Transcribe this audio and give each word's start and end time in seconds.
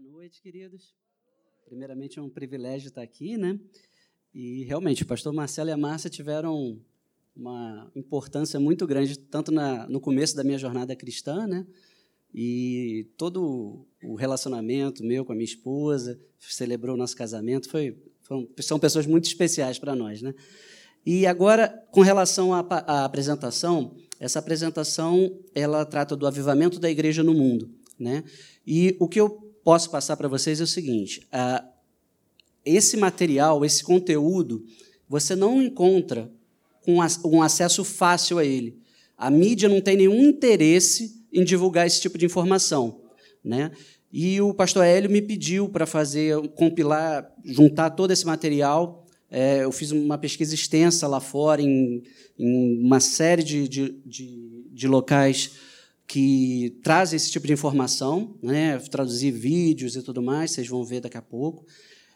Boa 0.00 0.12
noite, 0.12 0.40
queridos. 0.40 0.94
Primeiramente, 1.66 2.20
é 2.20 2.22
um 2.22 2.28
privilégio 2.28 2.86
estar 2.86 3.02
aqui, 3.02 3.36
né? 3.36 3.58
E 4.32 4.62
realmente, 4.62 5.02
o 5.02 5.06
pastor 5.06 5.32
Marcelo 5.32 5.70
e 5.70 5.72
a 5.72 5.76
Márcia 5.76 6.08
tiveram 6.08 6.80
uma 7.34 7.90
importância 7.96 8.60
muito 8.60 8.86
grande, 8.86 9.18
tanto 9.18 9.50
na, 9.50 9.88
no 9.88 10.00
começo 10.00 10.36
da 10.36 10.44
minha 10.44 10.56
jornada 10.56 10.94
cristã, 10.94 11.48
né? 11.48 11.66
E 12.32 13.08
todo 13.16 13.88
o 14.04 14.14
relacionamento 14.14 15.02
meu 15.02 15.24
com 15.24 15.32
a 15.32 15.34
minha 15.34 15.44
esposa, 15.44 16.20
celebrou 16.38 16.94
o 16.94 16.98
nosso 16.98 17.16
casamento, 17.16 17.68
foi, 17.68 18.00
foi 18.22 18.48
são 18.60 18.78
pessoas 18.78 19.04
muito 19.04 19.24
especiais 19.24 19.80
para 19.80 19.96
nós, 19.96 20.22
né? 20.22 20.32
E 21.04 21.26
agora, 21.26 21.68
com 21.90 22.02
relação 22.02 22.54
à, 22.54 22.60
à 22.70 23.04
apresentação, 23.04 23.96
essa 24.20 24.38
apresentação 24.38 25.36
ela 25.52 25.84
trata 25.84 26.14
do 26.14 26.24
avivamento 26.24 26.78
da 26.78 26.88
igreja 26.88 27.24
no 27.24 27.34
mundo, 27.34 27.68
né? 27.98 28.22
E 28.64 28.96
o 29.00 29.08
que 29.08 29.18
eu 29.18 29.47
posso 29.68 29.90
passar 29.90 30.16
para 30.16 30.28
vocês 30.28 30.62
é 30.62 30.64
o 30.64 30.66
seguinte: 30.66 31.28
uh, 31.30 31.62
esse 32.64 32.96
material, 32.96 33.66
esse 33.66 33.84
conteúdo, 33.84 34.64
você 35.06 35.36
não 35.36 35.62
encontra 35.62 36.32
um 37.22 37.42
acesso 37.42 37.84
fácil 37.84 38.38
a 38.38 38.44
ele. 38.46 38.78
A 39.14 39.30
mídia 39.30 39.68
não 39.68 39.82
tem 39.82 39.94
nenhum 39.94 40.24
interesse 40.24 41.22
em 41.30 41.44
divulgar 41.44 41.86
esse 41.86 42.00
tipo 42.00 42.16
de 42.16 42.24
informação, 42.24 43.02
né? 43.44 43.70
E 44.10 44.40
o 44.40 44.54
pastor 44.54 44.86
Hélio 44.86 45.10
me 45.10 45.20
pediu 45.20 45.68
para 45.68 45.84
fazer, 45.84 46.34
compilar, 46.52 47.30
juntar 47.44 47.90
todo 47.90 48.10
esse 48.10 48.24
material. 48.24 49.04
É, 49.30 49.64
eu 49.64 49.70
fiz 49.70 49.90
uma 49.90 50.16
pesquisa 50.16 50.54
extensa 50.54 51.06
lá 51.06 51.20
fora, 51.20 51.60
em, 51.60 52.02
em 52.38 52.82
uma 52.86 53.00
série 53.00 53.42
de, 53.42 53.68
de, 53.68 54.00
de, 54.06 54.64
de 54.72 54.88
locais 54.88 55.50
que 56.08 56.80
trazem 56.82 57.18
esse 57.18 57.30
tipo 57.30 57.46
de 57.46 57.52
informação, 57.52 58.34
né? 58.42 58.78
traduzir 58.90 59.30
vídeos 59.30 59.94
e 59.94 60.02
tudo 60.02 60.22
mais, 60.22 60.52
vocês 60.52 60.66
vão 60.66 60.82
ver 60.82 61.02
daqui 61.02 61.18
a 61.18 61.22
pouco. 61.22 61.66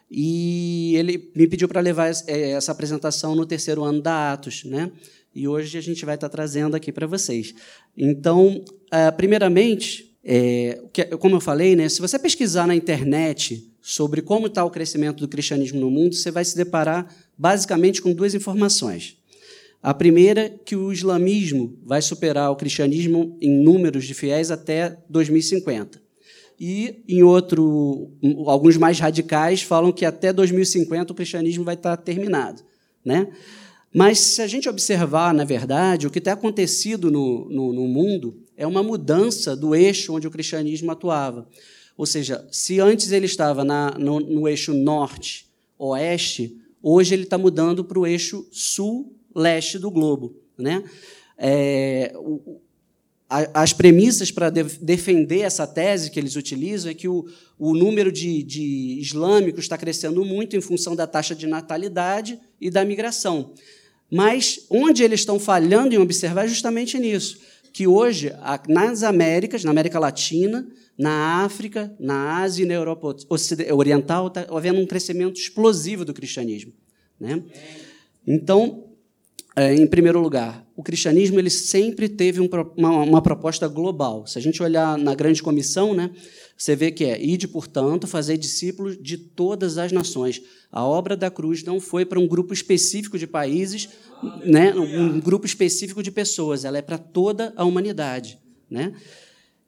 E 0.09 0.95
ele 0.95 1.31
me 1.35 1.47
pediu 1.47 1.67
para 1.67 1.79
levar 1.79 2.11
é, 2.27 2.51
essa 2.51 2.71
apresentação 2.71 3.35
no 3.35 3.45
terceiro 3.45 3.83
ano 3.83 4.01
da 4.01 4.33
Atos, 4.33 4.63
né? 4.63 4.91
E 5.33 5.47
hoje 5.47 5.77
a 5.77 5.81
gente 5.81 6.05
vai 6.05 6.15
estar 6.15 6.29
trazendo 6.29 6.75
aqui 6.75 6.91
para 6.91 7.07
vocês. 7.07 7.53
Então, 7.97 8.63
ah, 8.91 9.11
primeiramente, 9.11 10.15
é, 10.23 10.79
como 11.19 11.35
eu 11.35 11.41
falei, 11.41 11.75
né, 11.75 11.89
se 11.89 11.99
você 11.99 12.19
pesquisar 12.19 12.67
na 12.67 12.75
internet 12.75 13.71
sobre 13.81 14.21
como 14.21 14.47
está 14.47 14.63
o 14.63 14.69
crescimento 14.69 15.19
do 15.19 15.27
cristianismo 15.27 15.79
no 15.79 15.89
mundo, 15.89 16.15
você 16.15 16.29
vai 16.31 16.45
se 16.45 16.55
deparar 16.55 17.07
basicamente 17.37 18.01
com 18.01 18.13
duas 18.13 18.35
informações. 18.35 19.17
A 19.83 19.93
primeira, 19.93 20.49
que 20.49 20.77
o 20.77 20.93
islamismo 20.93 21.77
vai 21.83 22.01
superar 22.01 22.49
o 22.49 22.55
cristianismo 22.55 23.37
em 23.41 23.61
números 23.61 24.05
de 24.05 24.13
fiéis 24.13 24.49
até 24.49 24.97
2050. 25.09 26.01
E 26.57 27.03
em 27.05 27.21
outro, 27.21 28.09
alguns 28.45 28.77
mais 28.77 28.97
radicais 28.97 29.61
falam 29.61 29.91
que 29.91 30.05
até 30.05 30.31
2050 30.31 31.11
o 31.11 31.15
cristianismo 31.15 31.65
vai 31.65 31.75
estar 31.75 31.97
terminado, 31.97 32.63
né? 33.03 33.27
Mas 33.93 34.19
se 34.19 34.41
a 34.41 34.47
gente 34.47 34.69
observar, 34.69 35.33
na 35.33 35.43
verdade, 35.43 36.07
o 36.07 36.09
que 36.09 36.21
tem 36.21 36.31
acontecido 36.31 37.11
no, 37.11 37.49
no, 37.49 37.73
no 37.73 37.85
mundo 37.85 38.41
é 38.55 38.65
uma 38.65 38.81
mudança 38.81 39.53
do 39.53 39.75
eixo 39.75 40.15
onde 40.15 40.27
o 40.27 40.31
cristianismo 40.31 40.91
atuava. 40.91 41.45
Ou 41.97 42.05
seja, 42.05 42.47
se 42.49 42.79
antes 42.79 43.11
ele 43.11 43.25
estava 43.25 43.65
na, 43.65 43.91
no, 43.99 44.21
no 44.21 44.47
eixo 44.47 44.73
norte-oeste, 44.73 46.57
hoje 46.83 47.15
ele 47.15 47.23
está 47.23 47.37
mudando 47.37 47.83
para 47.83 47.97
o 47.97 48.05
eixo 48.05 48.45
sul 48.51 49.15
leste 49.33 49.79
do 49.79 49.89
globo. 49.89 50.35
Né? 50.57 50.83
É, 51.37 52.13
o, 52.15 52.59
as 53.29 53.73
premissas 53.73 54.29
para 54.29 54.49
de, 54.49 54.63
defender 54.81 55.39
essa 55.39 55.65
tese 55.65 56.11
que 56.11 56.19
eles 56.19 56.35
utilizam 56.35 56.91
é 56.91 56.93
que 56.93 57.07
o, 57.07 57.25
o 57.57 57.73
número 57.73 58.11
de, 58.11 58.43
de 58.43 58.99
islâmicos 58.99 59.63
está 59.63 59.77
crescendo 59.77 60.23
muito 60.23 60.55
em 60.55 60.61
função 60.61 60.95
da 60.95 61.07
taxa 61.07 61.33
de 61.33 61.47
natalidade 61.47 62.39
e 62.61 62.69
da 62.69 62.85
migração. 62.85 63.53
Mas 64.11 64.67
onde 64.69 65.03
eles 65.03 65.21
estão 65.21 65.39
falhando 65.39 65.95
em 65.95 65.97
observar 65.97 66.45
é 66.45 66.47
justamente 66.47 66.99
nisso, 66.99 67.39
que 67.73 67.87
hoje, 67.87 68.31
nas 68.69 69.01
Américas, 69.01 69.63
na 69.63 69.71
América 69.71 69.99
Latina, 69.99 70.65
na 70.95 71.43
África, 71.43 71.93
na 71.99 72.37
Ásia 72.37 72.63
e 72.63 72.67
na 72.67 72.75
Europa 72.75 73.15
Oriental, 73.73 74.27
está 74.27 74.45
havendo 74.49 74.79
um 74.79 74.85
crescimento 74.85 75.39
explosivo 75.39 76.05
do 76.05 76.13
cristianismo. 76.13 76.71
Né? 77.19 77.43
Então, 78.27 78.91
é, 79.55 79.73
em 79.73 79.87
primeiro 79.87 80.19
lugar, 80.19 80.62
o 80.75 80.81
cristianismo 80.81 81.39
ele 81.39 81.49
sempre 81.49 82.09
teve 82.09 82.41
um, 82.41 82.49
uma, 82.75 83.03
uma, 83.03 83.21
proposta 83.21 83.67
global. 83.67 84.25
Se 84.25 84.39
a 84.39 84.41
gente 84.41 84.61
olhar 84.63 84.97
na 84.97 85.13
grande 85.13 85.43
comissão, 85.43 85.93
né, 85.93 86.09
você 86.57 86.75
vê 86.75 86.91
que 86.91 87.05
é 87.05 87.23
ide, 87.23 87.47
portanto, 87.47 88.07
fazer 88.07 88.37
discípulos 88.37 88.97
de 88.99 89.17
todas 89.17 89.77
as 89.77 89.91
nações. 89.91 90.41
A 90.71 90.83
obra 90.83 91.15
da 91.15 91.29
cruz 91.29 91.63
não 91.63 91.79
foi 91.79 92.05
para 92.05 92.19
um 92.19 92.27
grupo 92.27 92.53
específico 92.53 93.19
de 93.19 93.27
países, 93.27 93.89
né, 94.43 94.73
um 94.73 95.19
grupo 95.19 95.45
específico 95.45 96.01
de 96.01 96.09
pessoas, 96.09 96.65
ela 96.65 96.77
é 96.77 96.81
para 96.81 96.97
toda 96.97 97.53
a 97.55 97.63
humanidade. 97.63 98.39
Né? 98.69 98.93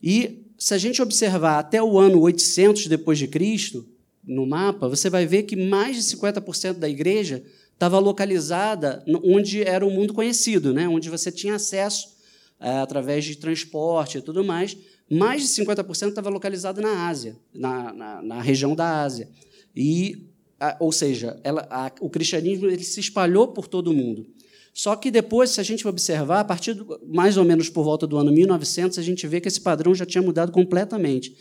E 0.01 0.45
se 0.57 0.73
a 0.73 0.77
gente 0.77 1.01
observar 1.01 1.59
até 1.59 1.81
o 1.83 1.99
ano 1.99 2.19
800 2.21 2.87
depois 2.87 3.19
de 3.19 3.27
Cristo, 3.27 3.85
no 4.23 4.47
mapa, 4.47 4.89
você 4.89 5.07
vai 5.09 5.27
ver 5.27 5.43
que 5.43 5.55
mais 5.55 5.95
de 5.95 6.01
50% 6.17 6.73
da 6.73 6.89
igreja 6.89 7.43
estava 7.75 7.99
localizada 7.99 9.03
onde 9.23 9.61
era 9.61 9.85
o 9.85 9.91
mundo 9.91 10.13
conhecido, 10.13 10.73
né? 10.73 10.87
onde 10.87 11.09
você 11.09 11.31
tinha 11.31 11.55
acesso 11.55 12.15
é, 12.59 12.77
através 12.77 13.23
de 13.25 13.35
transporte 13.35 14.17
e 14.17 14.21
tudo 14.21 14.43
mais. 14.43 14.75
Mais 15.09 15.41
de 15.43 15.47
50% 15.49 16.09
estava 16.09 16.29
localizado 16.29 16.81
na 16.81 17.07
Ásia, 17.07 17.37
na, 17.53 17.93
na, 17.93 18.21
na, 18.23 18.41
região 18.41 18.73
da 18.73 19.03
Ásia. 19.03 19.29
E, 19.75 20.29
a, 20.59 20.75
ou 20.79 20.91
seja, 20.91 21.39
ela, 21.43 21.67
a, 21.69 21.91
o 22.01 22.09
cristianismo 22.09 22.65
ele 22.65 22.83
se 22.83 22.99
espalhou 22.99 23.49
por 23.49 23.67
todo 23.67 23.89
o 23.89 23.93
mundo. 23.93 24.25
Só 24.73 24.95
que 24.95 25.11
depois, 25.11 25.51
se 25.51 25.61
a 25.61 25.63
gente 25.63 25.87
observar, 25.87 26.39
a 26.39 26.43
partir 26.43 26.73
do, 26.73 26.99
mais 27.07 27.37
ou 27.37 27.45
menos 27.45 27.69
por 27.69 27.83
volta 27.83 28.07
do 28.07 28.17
ano 28.17 28.31
1900, 28.31 28.97
a 28.97 29.01
gente 29.01 29.27
vê 29.27 29.39
que 29.39 29.47
esse 29.47 29.61
padrão 29.61 29.93
já 29.93 30.05
tinha 30.05 30.21
mudado 30.21 30.51
completamente. 30.51 31.35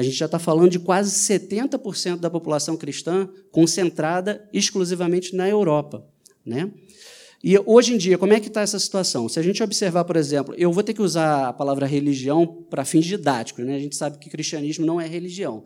A 0.00 0.02
gente 0.02 0.16
já 0.16 0.24
está 0.24 0.38
falando 0.38 0.70
de 0.70 0.78
quase 0.78 1.10
70% 1.10 2.20
da 2.20 2.30
população 2.30 2.74
cristã 2.74 3.28
concentrada 3.52 4.48
exclusivamente 4.50 5.36
na 5.36 5.46
Europa. 5.46 6.02
Né? 6.42 6.72
E 7.44 7.58
hoje 7.66 7.92
em 7.92 7.98
dia, 7.98 8.16
como 8.16 8.32
é 8.32 8.40
que 8.40 8.48
está 8.48 8.62
essa 8.62 8.78
situação? 8.78 9.28
Se 9.28 9.38
a 9.38 9.42
gente 9.42 9.62
observar, 9.62 10.06
por 10.06 10.16
exemplo, 10.16 10.54
eu 10.56 10.72
vou 10.72 10.82
ter 10.82 10.94
que 10.94 11.02
usar 11.02 11.48
a 11.48 11.52
palavra 11.52 11.84
religião 11.84 12.46
para 12.46 12.82
fins 12.82 13.04
didáticos, 13.04 13.62
né? 13.62 13.76
a 13.76 13.78
gente 13.78 13.94
sabe 13.94 14.16
que 14.16 14.30
cristianismo 14.30 14.86
não 14.86 14.98
é 14.98 15.06
religião, 15.06 15.64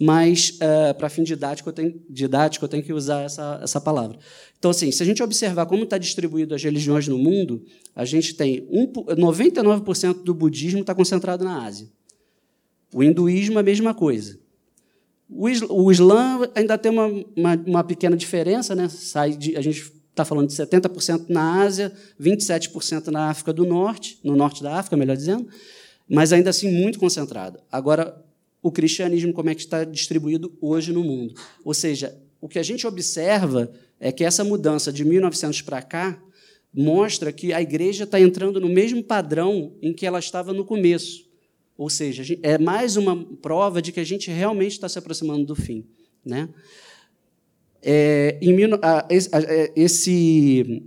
mas 0.00 0.58
uh, 0.60 0.92
para 0.98 1.08
fim 1.08 1.22
didático 1.22 1.68
eu, 1.68 1.72
tenho, 1.72 2.02
didático 2.10 2.64
eu 2.64 2.68
tenho 2.68 2.82
que 2.82 2.92
usar 2.92 3.22
essa, 3.22 3.60
essa 3.62 3.80
palavra. 3.80 4.18
Então, 4.58 4.72
assim, 4.72 4.90
se 4.90 5.00
a 5.00 5.06
gente 5.06 5.22
observar 5.22 5.66
como 5.66 5.84
está 5.84 5.96
distribuído 5.96 6.56
as 6.56 6.62
religiões 6.64 7.06
no 7.06 7.18
mundo, 7.18 7.64
a 7.94 8.04
gente 8.04 8.34
tem 8.34 8.66
um, 8.68 8.92
99% 8.92 10.24
do 10.24 10.34
budismo 10.34 10.80
está 10.80 10.92
concentrado 10.92 11.44
na 11.44 11.64
Ásia. 11.64 11.88
O 12.92 13.02
hinduísmo, 13.02 13.58
a 13.58 13.62
mesma 13.62 13.94
coisa. 13.94 14.38
O 15.28 15.90
Islã 15.90 16.48
ainda 16.54 16.78
tem 16.78 16.92
uma, 16.92 17.06
uma, 17.36 17.54
uma 17.66 17.84
pequena 17.84 18.16
diferença, 18.16 18.74
né? 18.74 18.88
Sai 18.88 19.32
de, 19.32 19.56
a 19.56 19.60
gente 19.60 19.92
está 20.10 20.24
falando 20.24 20.48
de 20.48 20.54
70% 20.54 21.26
na 21.28 21.62
Ásia, 21.62 21.92
27% 22.20 23.08
na 23.08 23.28
África 23.28 23.52
do 23.52 23.66
Norte, 23.66 24.18
no 24.24 24.34
norte 24.34 24.62
da 24.62 24.78
África, 24.78 24.96
melhor 24.96 25.16
dizendo, 25.16 25.46
mas 26.08 26.32
ainda 26.32 26.50
assim 26.50 26.70
muito 26.70 26.98
concentrado. 26.98 27.60
Agora, 27.70 28.24
o 28.62 28.72
cristianismo, 28.72 29.32
como 29.32 29.50
é 29.50 29.54
que 29.54 29.60
está 29.60 29.84
distribuído 29.84 30.56
hoje 30.60 30.92
no 30.92 31.04
mundo? 31.04 31.34
Ou 31.62 31.74
seja, 31.74 32.16
o 32.40 32.48
que 32.48 32.58
a 32.58 32.62
gente 32.62 32.86
observa 32.86 33.70
é 34.00 34.10
que 34.10 34.24
essa 34.24 34.42
mudança 34.42 34.92
de 34.92 35.04
1900 35.04 35.62
para 35.62 35.82
cá 35.82 36.20
mostra 36.72 37.32
que 37.32 37.52
a 37.52 37.60
igreja 37.60 38.04
está 38.04 38.20
entrando 38.20 38.60
no 38.60 38.68
mesmo 38.68 39.02
padrão 39.02 39.74
em 39.82 39.92
que 39.92 40.06
ela 40.06 40.18
estava 40.18 40.52
no 40.52 40.64
começo. 40.64 41.25
Ou 41.76 41.90
seja, 41.90 42.38
é 42.42 42.56
mais 42.56 42.96
uma 42.96 43.16
prova 43.42 43.82
de 43.82 43.92
que 43.92 44.00
a 44.00 44.04
gente 44.04 44.30
realmente 44.30 44.72
está 44.72 44.88
se 44.88 44.98
aproximando 44.98 45.44
do 45.44 45.54
fim. 45.54 45.84
Né? 46.24 46.48
É, 47.82 48.38
em, 48.40 48.56
é, 48.62 49.72
esse, 49.76 50.82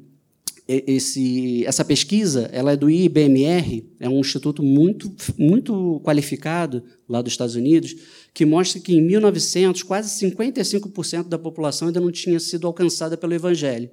esse, 0.67 1.65
essa 1.65 1.85
pesquisa 1.85 2.49
ela 2.51 2.71
é 2.71 2.75
do 2.77 2.89
IBMR, 2.89 3.87
é 3.99 4.09
um 4.09 4.19
instituto 4.19 4.63
muito, 4.63 5.11
muito 5.37 6.01
qualificado 6.03 6.83
lá 7.07 7.21
dos 7.21 7.33
Estados 7.33 7.55
Unidos, 7.55 7.95
que 8.33 8.45
mostra 8.45 8.81
que 8.81 8.95
em 8.95 9.01
1900 9.01 9.83
quase 9.83 10.25
55% 10.25 11.27
da 11.27 11.37
população 11.37 11.87
ainda 11.87 11.99
não 11.99 12.11
tinha 12.11 12.39
sido 12.39 12.65
alcançada 12.65 13.15
pelo 13.15 13.33
Evangelho. 13.33 13.89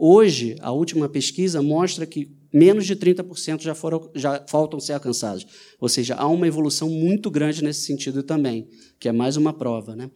Hoje, 0.00 0.54
a 0.60 0.70
última 0.70 1.08
pesquisa 1.08 1.60
mostra 1.60 2.06
que 2.06 2.30
menos 2.52 2.86
de 2.86 2.94
30% 2.94 3.60
já, 3.60 3.74
foram, 3.74 4.08
já 4.14 4.44
faltam 4.46 4.78
ser 4.78 4.92
alcançados. 4.92 5.44
Ou 5.80 5.88
seja, 5.88 6.14
há 6.14 6.28
uma 6.28 6.46
evolução 6.46 6.88
muito 6.88 7.28
grande 7.28 7.64
nesse 7.64 7.80
sentido 7.80 8.22
também, 8.22 8.68
que 9.00 9.08
é 9.08 9.12
mais 9.12 9.36
uma 9.36 9.52
prova. 9.52 9.96
Né? 9.96 10.08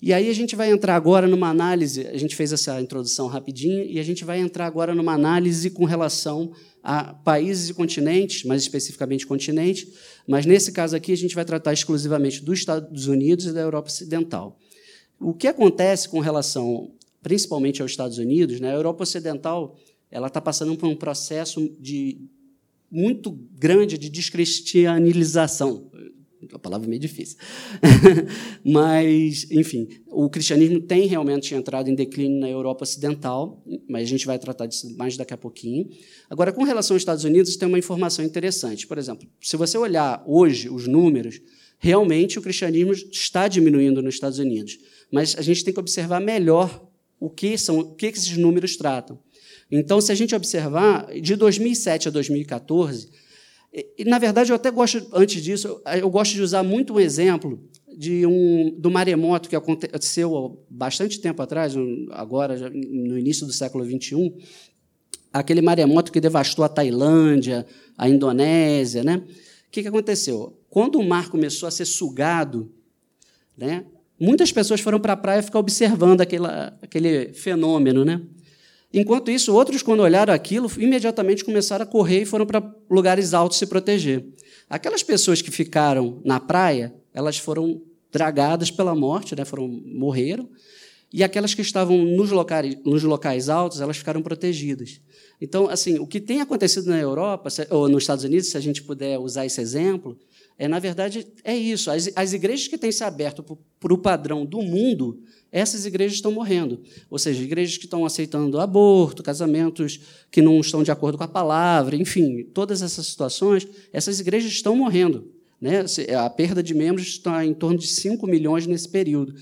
E 0.00 0.14
aí 0.14 0.30
a 0.30 0.34
gente 0.34 0.56
vai 0.56 0.70
entrar 0.70 0.96
agora 0.96 1.26
numa 1.26 1.50
análise, 1.50 2.06
a 2.06 2.16
gente 2.16 2.34
fez 2.34 2.54
essa 2.54 2.80
introdução 2.80 3.26
rapidinho, 3.26 3.84
e 3.84 3.98
a 3.98 4.02
gente 4.02 4.24
vai 4.24 4.40
entrar 4.40 4.64
agora 4.64 4.94
numa 4.94 5.12
análise 5.12 5.68
com 5.68 5.84
relação 5.84 6.52
a 6.82 7.12
países 7.12 7.68
e 7.68 7.74
continentes, 7.74 8.44
mais 8.44 8.62
especificamente 8.62 9.26
continente, 9.26 9.92
mas 10.26 10.46
nesse 10.46 10.72
caso 10.72 10.96
aqui 10.96 11.12
a 11.12 11.16
gente 11.16 11.34
vai 11.34 11.44
tratar 11.44 11.74
exclusivamente 11.74 12.42
dos 12.42 12.60
Estados 12.60 13.08
Unidos 13.08 13.44
e 13.44 13.52
da 13.52 13.60
Europa 13.60 13.88
Ocidental. 13.88 14.58
O 15.20 15.34
que 15.34 15.48
acontece 15.48 16.08
com 16.08 16.20
relação, 16.20 16.90
principalmente 17.26 17.82
aos 17.82 17.90
Estados 17.90 18.18
Unidos, 18.18 18.60
né? 18.60 18.70
a 18.70 18.74
Europa 18.74 19.02
Ocidental 19.02 19.76
ela 20.08 20.28
está 20.28 20.40
passando 20.40 20.76
por 20.76 20.88
um 20.88 20.94
processo 20.94 21.68
de 21.80 22.20
muito 22.88 23.32
grande 23.58 23.98
de 23.98 24.08
descristianização 24.08 25.90
a 26.52 26.58
palavra 26.60 26.86
é 26.86 26.90
meio 26.90 27.00
difícil. 27.00 27.36
mas, 28.64 29.50
enfim, 29.50 29.88
o 30.06 30.30
cristianismo 30.30 30.80
tem 30.80 31.08
realmente 31.08 31.52
entrado 31.52 31.90
em 31.90 31.94
declínio 31.96 32.38
na 32.38 32.48
Europa 32.48 32.84
Ocidental, 32.84 33.60
mas 33.88 34.02
a 34.02 34.06
gente 34.06 34.24
vai 34.24 34.38
tratar 34.38 34.66
disso 34.66 34.96
mais 34.96 35.16
daqui 35.16 35.34
a 35.34 35.36
pouquinho. 35.36 35.88
Agora, 36.30 36.52
com 36.52 36.62
relação 36.62 36.94
aos 36.94 37.00
Estados 37.00 37.24
Unidos, 37.24 37.56
tem 37.56 37.66
uma 37.66 37.78
informação 37.78 38.24
interessante. 38.24 38.86
Por 38.86 38.96
exemplo, 38.96 39.26
se 39.40 39.56
você 39.56 39.76
olhar 39.76 40.22
hoje 40.24 40.68
os 40.68 40.86
números, 40.86 41.40
realmente 41.78 42.38
o 42.38 42.42
cristianismo 42.42 42.92
está 42.92 43.48
diminuindo 43.48 44.00
nos 44.00 44.14
Estados 44.14 44.38
Unidos, 44.38 44.78
mas 45.10 45.36
a 45.36 45.42
gente 45.42 45.64
tem 45.64 45.74
que 45.74 45.80
observar 45.80 46.20
melhor 46.20 46.85
o 47.18 47.30
que 47.30 47.56
são, 47.56 47.78
o 47.78 47.94
que 47.94 48.06
esses 48.06 48.36
números 48.36 48.76
tratam. 48.76 49.18
Então, 49.70 50.00
se 50.00 50.12
a 50.12 50.14
gente 50.14 50.34
observar, 50.34 51.12
de 51.20 51.34
2007 51.34 52.08
a 52.08 52.10
2014, 52.10 53.08
e, 53.98 54.04
na 54.04 54.18
verdade, 54.18 54.50
eu 54.50 54.56
até 54.56 54.70
gosto, 54.70 55.06
antes 55.12 55.42
disso, 55.42 55.82
eu 56.00 56.08
gosto 56.08 56.34
de 56.34 56.42
usar 56.42 56.62
muito 56.62 56.94
um 56.94 57.00
exemplo 57.00 57.60
de 57.96 58.26
um, 58.26 58.74
do 58.78 58.90
maremoto 58.90 59.48
que 59.48 59.56
aconteceu 59.56 60.36
há 60.36 60.50
bastante 60.68 61.18
tempo 61.18 61.42
atrás, 61.42 61.74
agora, 62.10 62.70
no 62.70 63.18
início 63.18 63.46
do 63.46 63.52
século 63.52 63.84
XXI, 63.84 64.34
aquele 65.32 65.62
maremoto 65.62 66.12
que 66.12 66.20
devastou 66.20 66.64
a 66.64 66.68
Tailândia, 66.68 67.66
a 67.96 68.08
Indonésia. 68.08 69.02
Né? 69.02 69.16
O 69.16 69.70
que, 69.70 69.82
que 69.82 69.88
aconteceu? 69.88 70.58
Quando 70.68 70.98
o 70.98 71.04
mar 71.04 71.30
começou 71.30 71.66
a 71.66 71.70
ser 71.70 71.86
sugado, 71.86 72.70
né, 73.56 73.84
muitas 74.18 74.52
pessoas 74.52 74.80
foram 74.80 74.98
para 74.98 75.12
a 75.12 75.16
praia 75.16 75.42
ficar 75.42 75.58
observando 75.58 76.20
aquela, 76.20 76.76
aquele 76.82 77.32
fenômeno. 77.32 78.04
Né? 78.04 78.20
Enquanto 78.92 79.30
isso, 79.30 79.54
outros, 79.54 79.82
quando 79.82 80.00
olharam 80.00 80.32
aquilo, 80.32 80.70
imediatamente 80.78 81.44
começaram 81.44 81.82
a 81.82 81.86
correr 81.86 82.22
e 82.22 82.26
foram 82.26 82.46
para 82.46 82.62
lugares 82.90 83.34
altos 83.34 83.58
se 83.58 83.66
proteger. 83.66 84.24
Aquelas 84.68 85.02
pessoas 85.02 85.42
que 85.42 85.50
ficaram 85.50 86.20
na 86.24 86.40
praia, 86.40 86.94
elas 87.12 87.38
foram 87.38 87.82
dragadas 88.10 88.70
pela 88.70 88.94
morte, 88.94 89.36
né? 89.36 89.44
foram 89.44 89.68
morreram, 89.68 90.48
e 91.12 91.22
aquelas 91.22 91.54
que 91.54 91.62
estavam 91.62 91.96
nos 91.98 92.30
locais, 92.30 92.76
nos 92.84 93.02
locais 93.02 93.48
altos, 93.48 93.80
elas 93.80 93.96
ficaram 93.96 94.22
protegidas. 94.22 95.00
Então, 95.40 95.68
assim, 95.68 95.98
o 95.98 96.06
que 96.06 96.20
tem 96.20 96.40
acontecido 96.40 96.88
na 96.88 96.98
Europa 96.98 97.48
ou 97.70 97.88
nos 97.88 98.02
Estados 98.02 98.24
Unidos, 98.24 98.48
se 98.48 98.56
a 98.56 98.60
gente 98.60 98.82
puder 98.82 99.18
usar 99.18 99.46
esse 99.46 99.60
exemplo, 99.60 100.18
é 100.58 100.66
na 100.66 100.78
verdade 100.78 101.26
é 101.44 101.54
isso. 101.54 101.90
As, 101.90 102.10
as 102.16 102.32
igrejas 102.32 102.66
que 102.66 102.78
têm 102.78 102.90
se 102.90 103.04
aberto 103.04 103.42
para 103.78 103.92
o 103.92 103.98
padrão 103.98 104.44
do 104.46 104.62
mundo, 104.62 105.20
essas 105.52 105.84
igrejas 105.84 106.16
estão 106.16 106.32
morrendo. 106.32 106.80
Ou 107.10 107.18
seja, 107.18 107.42
igrejas 107.42 107.76
que 107.76 107.84
estão 107.84 108.06
aceitando 108.06 108.58
aborto, 108.58 109.22
casamentos 109.22 110.00
que 110.30 110.40
não 110.40 110.60
estão 110.60 110.82
de 110.82 110.90
acordo 110.90 111.18
com 111.18 111.24
a 111.24 111.28
palavra, 111.28 111.94
enfim, 111.94 112.42
todas 112.54 112.80
essas 112.80 113.06
situações, 113.06 113.66
essas 113.92 114.18
igrejas 114.18 114.50
estão 114.50 114.74
morrendo. 114.74 115.30
Né? 115.60 115.84
A 116.18 116.28
perda 116.30 116.62
de 116.62 116.74
membros 116.74 117.06
está 117.06 117.44
em 117.44 117.54
torno 117.54 117.78
de 117.78 117.86
5 117.86 118.26
milhões 118.26 118.66
nesse 118.66 118.88
período. 118.88 119.34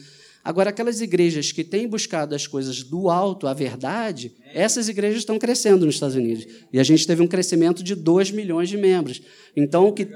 Agora, 0.45 0.71
aquelas 0.71 1.01
igrejas 1.01 1.53
que 1.53 1.65
têm 1.65 1.89
buscado 1.89 2.35
as 2.35 2.47
coisas 2.47 2.83
do 2.83 3.09
alto, 3.09 3.47
a 3.47 3.55
verdade, 3.55 4.31
essas 4.53 4.91
igrejas 4.91 5.21
estão 5.21 5.39
crescendo 5.39 5.87
nos 5.87 5.95
Estados 5.95 6.17
Unidos. 6.17 6.47
E 6.71 6.79
a 6.79 6.83
gente 6.83 7.07
teve 7.07 7.23
um 7.23 7.27
crescimento 7.27 7.83
de 7.83 7.95
2 7.95 8.31
milhões 8.31 8.69
de 8.69 8.77
membros. 8.77 9.23
Então, 9.57 9.89
o 9.89 9.93
que 9.93 10.07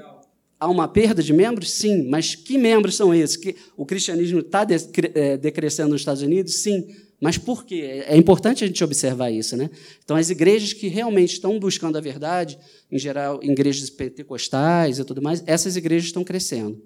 Há 0.59 0.67
uma 0.67 0.87
perda 0.87 1.23
de 1.23 1.31
membros? 1.31 1.71
Sim, 1.71 2.09
mas 2.09 2.35
que 2.35 2.57
membros 2.57 2.95
são 2.95 3.13
esses? 3.13 3.37
Que 3.37 3.55
o 3.77 3.85
cristianismo 3.85 4.39
está 4.39 4.67
é, 5.15 5.37
decrescendo 5.37 5.91
nos 5.91 6.01
Estados 6.01 6.21
Unidos? 6.21 6.55
Sim, 6.55 6.85
mas 7.21 7.37
por 7.37 7.65
quê? 7.65 8.03
É 8.05 8.17
importante 8.17 8.63
a 8.63 8.67
gente 8.67 8.83
observar 8.83 9.31
isso. 9.31 9.55
Né? 9.55 9.69
Então, 10.03 10.17
as 10.17 10.29
igrejas 10.29 10.73
que 10.73 10.87
realmente 10.87 11.33
estão 11.33 11.57
buscando 11.59 11.97
a 11.97 12.01
verdade, 12.01 12.59
em 12.91 12.99
geral, 12.99 13.39
igrejas 13.41 13.89
pentecostais 13.89 14.99
e 14.99 15.05
tudo 15.05 15.21
mais, 15.21 15.41
essas 15.45 15.77
igrejas 15.77 16.07
estão 16.07 16.23
crescendo. 16.25 16.81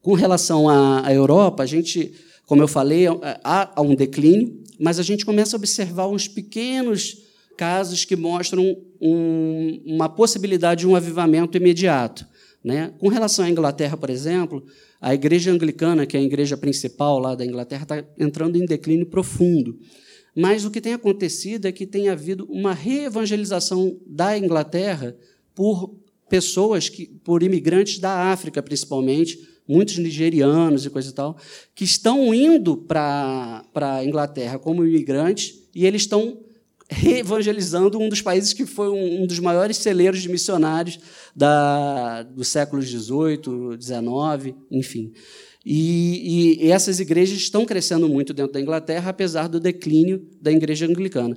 Com 0.00 0.14
relação 0.14 0.68
à 0.68 1.12
Europa, 1.12 1.62
a 1.62 1.66
gente, 1.66 2.14
como 2.46 2.62
eu 2.62 2.68
falei, 2.68 3.06
há 3.42 3.80
um 3.80 3.94
declínio, 3.94 4.62
mas 4.78 4.98
a 4.98 5.02
gente 5.02 5.24
começa 5.24 5.56
a 5.56 5.58
observar 5.58 6.08
uns 6.08 6.28
pequenos 6.28 7.24
casos 7.56 8.04
que 8.04 8.16
mostram 8.16 8.76
um, 9.00 9.82
uma 9.86 10.08
possibilidade 10.08 10.80
de 10.80 10.86
um 10.86 10.96
avivamento 10.96 11.56
imediato. 11.56 12.26
Né? 12.62 12.92
Com 12.98 13.08
relação 13.08 13.44
à 13.44 13.50
Inglaterra, 13.50 13.96
por 13.96 14.10
exemplo, 14.10 14.64
a 15.00 15.14
igreja 15.14 15.50
anglicana, 15.50 16.06
que 16.06 16.16
é 16.16 16.20
a 16.20 16.22
igreja 16.22 16.56
principal 16.56 17.18
lá 17.18 17.34
da 17.34 17.44
Inglaterra, 17.44 17.82
está 17.82 18.04
entrando 18.18 18.56
em 18.56 18.64
declínio 18.64 19.06
profundo. 19.06 19.78
Mas 20.34 20.64
o 20.64 20.70
que 20.70 20.80
tem 20.80 20.94
acontecido 20.94 21.66
é 21.66 21.72
que 21.72 21.86
tem 21.86 22.08
havido 22.08 22.46
uma 22.50 22.72
reevangelização 22.72 23.96
da 24.06 24.36
Inglaterra 24.36 25.16
por 25.54 25.94
pessoas, 26.28 26.88
que, 26.88 27.06
por 27.22 27.42
imigrantes 27.42 27.98
da 27.98 28.32
África, 28.32 28.62
principalmente, 28.62 29.38
muitos 29.68 29.98
nigerianos 29.98 30.84
e 30.84 30.90
coisa 30.90 31.10
e 31.10 31.12
tal, 31.12 31.36
que 31.74 31.84
estão 31.84 32.34
indo 32.34 32.76
para 32.76 33.62
a 33.74 34.04
Inglaterra 34.04 34.58
como 34.58 34.84
imigrantes 34.84 35.62
e 35.74 35.86
eles 35.86 36.02
estão 36.02 36.38
reevangelizando 36.94 37.98
um 37.98 38.08
dos 38.08 38.22
países 38.22 38.52
que 38.52 38.64
foi 38.64 38.88
um, 38.88 39.26
dos 39.26 39.38
maiores 39.38 39.76
celeiros 39.76 40.22
de 40.22 40.28
missionários 40.28 40.98
da, 41.34 42.22
do 42.22 42.44
século 42.44 42.80
XVIII, 42.80 43.78
XIX, 43.80 44.56
enfim. 44.70 45.12
E, 45.64 46.60
e, 46.62 46.70
essas 46.70 47.00
igrejas 47.00 47.38
estão 47.38 47.64
crescendo 47.64 48.08
muito 48.08 48.34
dentro 48.34 48.52
da 48.52 48.60
Inglaterra, 48.60 49.10
apesar 49.10 49.48
do 49.48 49.58
declínio 49.58 50.26
da 50.40 50.52
igreja 50.52 50.86
anglicana. 50.86 51.36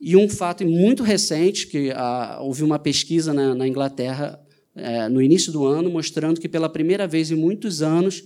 E 0.00 0.16
um 0.16 0.28
fato 0.28 0.64
muito 0.66 1.02
recente, 1.02 1.66
que 1.66 1.90
ah, 1.92 2.38
houve 2.40 2.62
uma 2.62 2.78
pesquisa 2.78 3.32
na, 3.32 3.54
na 3.54 3.66
Inglaterra 3.66 4.38
é, 4.74 5.08
no 5.08 5.22
início 5.22 5.52
do 5.52 5.66
ano, 5.66 5.90
mostrando 5.90 6.40
que, 6.40 6.48
pela 6.48 6.68
primeira 6.68 7.06
vez 7.06 7.30
em 7.30 7.36
muitos 7.36 7.82
anos, 7.82 8.22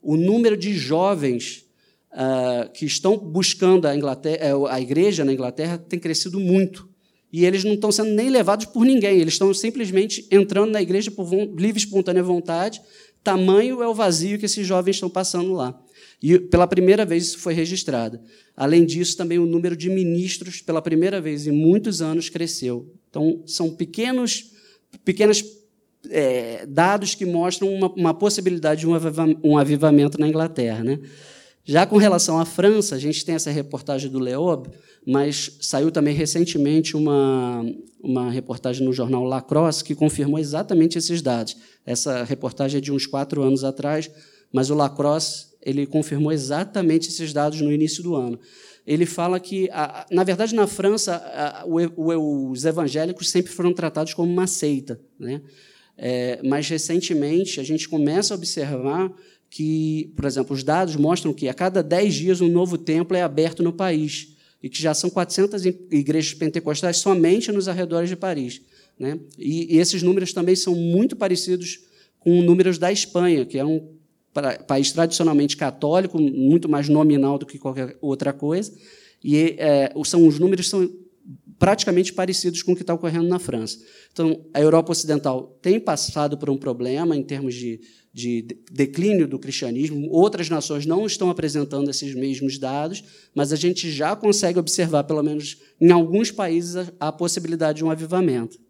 o 0.00 0.16
número 0.16 0.56
de 0.56 0.74
jovens 0.74 1.64
uh, 2.12 2.70
que 2.72 2.84
estão 2.84 3.16
buscando 3.16 3.86
a, 3.86 3.94
eh, 3.94 4.52
a 4.68 4.80
igreja 4.80 5.24
na 5.24 5.32
Inglaterra 5.32 5.78
tem 5.78 5.98
crescido 5.98 6.38
muito. 6.38 6.88
E 7.32 7.46
eles 7.46 7.64
não 7.64 7.72
estão 7.72 7.90
sendo 7.90 8.10
nem 8.10 8.28
levados 8.28 8.66
por 8.66 8.84
ninguém, 8.84 9.18
eles 9.18 9.34
estão 9.34 9.52
simplesmente 9.54 10.26
entrando 10.30 10.70
na 10.70 10.82
igreja 10.82 11.10
por 11.10 11.26
livre 11.32 11.80
e 11.80 11.84
espontânea 11.84 12.22
vontade. 12.22 12.80
Tamanho 13.24 13.82
é 13.82 13.88
o 13.88 13.94
vazio 13.94 14.38
que 14.38 14.44
esses 14.44 14.66
jovens 14.66 14.96
estão 14.96 15.08
passando 15.08 15.52
lá. 15.52 15.80
E 16.22 16.38
pela 16.38 16.66
primeira 16.66 17.06
vez 17.06 17.28
isso 17.28 17.38
foi 17.38 17.54
registrado. 17.54 18.20
Além 18.56 18.84
disso, 18.84 19.16
também 19.16 19.38
o 19.38 19.46
número 19.46 19.76
de 19.76 19.88
ministros, 19.88 20.60
pela 20.60 20.82
primeira 20.82 21.20
vez 21.20 21.46
em 21.46 21.52
muitos 21.52 22.02
anos, 22.02 22.28
cresceu. 22.28 22.92
Então, 23.08 23.42
são 23.46 23.70
pequenos, 23.70 24.52
pequenos 25.04 25.42
é, 26.10 26.66
dados 26.66 27.14
que 27.14 27.24
mostram 27.24 27.72
uma, 27.72 27.92
uma 27.94 28.14
possibilidade 28.14 28.80
de 28.82 28.86
um 28.86 29.56
avivamento 29.56 30.20
na 30.20 30.28
Inglaterra. 30.28 30.84
Né? 30.84 31.00
Já 31.64 31.86
com 31.86 31.96
relação 31.96 32.40
à 32.40 32.44
França, 32.44 32.96
a 32.96 32.98
gente 32.98 33.24
tem 33.24 33.36
essa 33.36 33.50
reportagem 33.50 34.10
do 34.10 34.18
Leob, 34.18 34.68
mas 35.06 35.58
saiu 35.60 35.92
também 35.92 36.14
recentemente 36.14 36.96
uma, 36.96 37.64
uma 38.02 38.30
reportagem 38.30 38.84
no 38.84 38.92
jornal 38.92 39.24
Lacrosse 39.24 39.84
que 39.84 39.94
confirmou 39.94 40.38
exatamente 40.38 40.98
esses 40.98 41.22
dados. 41.22 41.56
Essa 41.86 42.24
reportagem 42.24 42.78
é 42.78 42.80
de 42.80 42.90
uns 42.90 43.06
quatro 43.06 43.42
anos 43.42 43.62
atrás, 43.62 44.10
mas 44.52 44.70
o 44.70 44.74
Lacrosse 44.74 45.52
ele 45.62 45.86
confirmou 45.86 46.32
exatamente 46.32 47.08
esses 47.08 47.32
dados 47.32 47.60
no 47.60 47.72
início 47.72 48.02
do 48.02 48.16
ano. 48.16 48.38
Ele 48.84 49.06
fala 49.06 49.38
que, 49.38 49.70
na 50.10 50.24
verdade, 50.24 50.56
na 50.56 50.66
França, 50.66 51.64
os 51.96 52.64
evangélicos 52.64 53.30
sempre 53.30 53.52
foram 53.52 53.72
tratados 53.72 54.12
como 54.12 54.30
uma 54.30 54.48
seita. 54.48 55.00
Né? 55.18 55.40
É, 55.96 56.40
mas, 56.42 56.68
recentemente, 56.68 57.60
a 57.60 57.62
gente 57.62 57.88
começa 57.88 58.34
a 58.34 58.36
observar 58.36 59.12
que, 59.52 60.10
por 60.16 60.24
exemplo, 60.24 60.56
os 60.56 60.64
dados 60.64 60.96
mostram 60.96 61.34
que 61.34 61.46
a 61.46 61.52
cada 61.52 61.82
10 61.82 62.14
dias 62.14 62.40
um 62.40 62.48
novo 62.48 62.78
templo 62.78 63.14
é 63.14 63.20
aberto 63.20 63.62
no 63.62 63.70
país 63.70 64.34
e 64.62 64.68
que 64.70 64.80
já 64.80 64.94
são 64.94 65.10
400 65.10 65.66
igrejas 65.66 66.32
pentecostais 66.32 66.96
somente 66.96 67.52
nos 67.52 67.68
arredores 67.68 68.08
de 68.08 68.16
Paris. 68.16 68.62
Né? 68.98 69.20
E, 69.38 69.76
e 69.76 69.78
esses 69.78 70.02
números 70.02 70.32
também 70.32 70.56
são 70.56 70.74
muito 70.74 71.14
parecidos 71.14 71.80
com 72.18 72.40
números 72.40 72.78
da 72.78 72.90
Espanha, 72.90 73.44
que 73.44 73.58
é 73.58 73.64
um 73.64 73.90
país 74.66 74.90
tradicionalmente 74.90 75.54
católico, 75.54 76.18
muito 76.18 76.66
mais 76.66 76.88
nominal 76.88 77.36
do 77.36 77.44
que 77.44 77.58
qualquer 77.58 77.98
outra 78.00 78.32
coisa, 78.32 78.72
e 79.22 79.54
é, 79.58 79.92
são 80.06 80.26
os 80.26 80.38
números 80.38 80.70
são 80.70 80.90
praticamente 81.58 82.14
parecidos 82.14 82.62
com 82.62 82.72
o 82.72 82.74
que 82.74 82.80
está 82.80 82.94
ocorrendo 82.94 83.28
na 83.28 83.38
França. 83.38 83.78
Então, 84.10 84.46
a 84.54 84.62
Europa 84.62 84.92
Ocidental 84.92 85.58
tem 85.60 85.78
passado 85.78 86.38
por 86.38 86.48
um 86.48 86.56
problema 86.56 87.14
em 87.14 87.22
termos 87.22 87.54
de 87.54 87.80
de 88.12 88.44
declínio 88.70 89.26
do 89.26 89.38
cristianismo. 89.38 90.08
Outras 90.10 90.50
nações 90.50 90.84
não 90.84 91.06
estão 91.06 91.30
apresentando 91.30 91.90
esses 91.90 92.14
mesmos 92.14 92.58
dados, 92.58 93.02
mas 93.34 93.52
a 93.52 93.56
gente 93.56 93.90
já 93.90 94.14
consegue 94.14 94.58
observar, 94.58 95.04
pelo 95.04 95.22
menos 95.22 95.58
em 95.80 95.90
alguns 95.90 96.30
países, 96.30 96.92
a, 97.00 97.10
possibilidade 97.10 97.78
de 97.78 97.84
um 97.84 97.90
avivamento. 97.90 98.60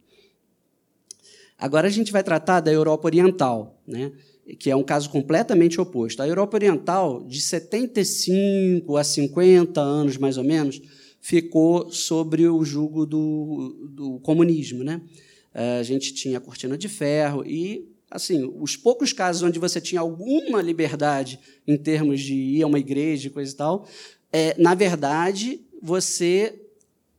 Agora 1.58 1.88
a 1.88 1.90
gente 1.90 2.12
vai 2.12 2.22
tratar 2.22 2.60
da 2.60 2.72
Europa 2.72 3.08
Oriental, 3.08 3.80
né, 3.86 4.12
que 4.58 4.70
é 4.70 4.76
um 4.76 4.82
caso 4.82 5.10
completamente 5.10 5.80
oposto. 5.80 6.22
A 6.22 6.28
Europa 6.28 6.56
Oriental, 6.56 7.24
de 7.24 7.40
75 7.40 8.96
a 8.96 9.04
50 9.04 9.80
anos, 9.80 10.16
mais 10.18 10.38
ou 10.38 10.44
menos, 10.44 10.80
ficou 11.20 11.90
sobre 11.90 12.48
o 12.48 12.64
jugo 12.64 13.06
do, 13.06 13.88
do 13.90 14.20
comunismo. 14.20 14.82
Né? 14.82 15.00
A 15.54 15.82
gente 15.82 16.12
tinha 16.14 16.38
a 16.38 16.40
cortina 16.40 16.76
de 16.76 16.88
ferro 16.88 17.44
e 17.46 17.91
assim, 18.12 18.52
os 18.60 18.76
poucos 18.76 19.12
casos 19.12 19.42
onde 19.42 19.58
você 19.58 19.80
tinha 19.80 20.00
alguma 20.00 20.60
liberdade 20.62 21.40
em 21.66 21.76
termos 21.76 22.20
de 22.20 22.34
ir 22.34 22.62
a 22.62 22.66
uma 22.66 22.78
igreja 22.78 23.30
coisa 23.30 23.52
e 23.52 23.56
tal, 23.56 23.88
é, 24.32 24.54
na 24.58 24.74
verdade, 24.74 25.60
você 25.82 26.54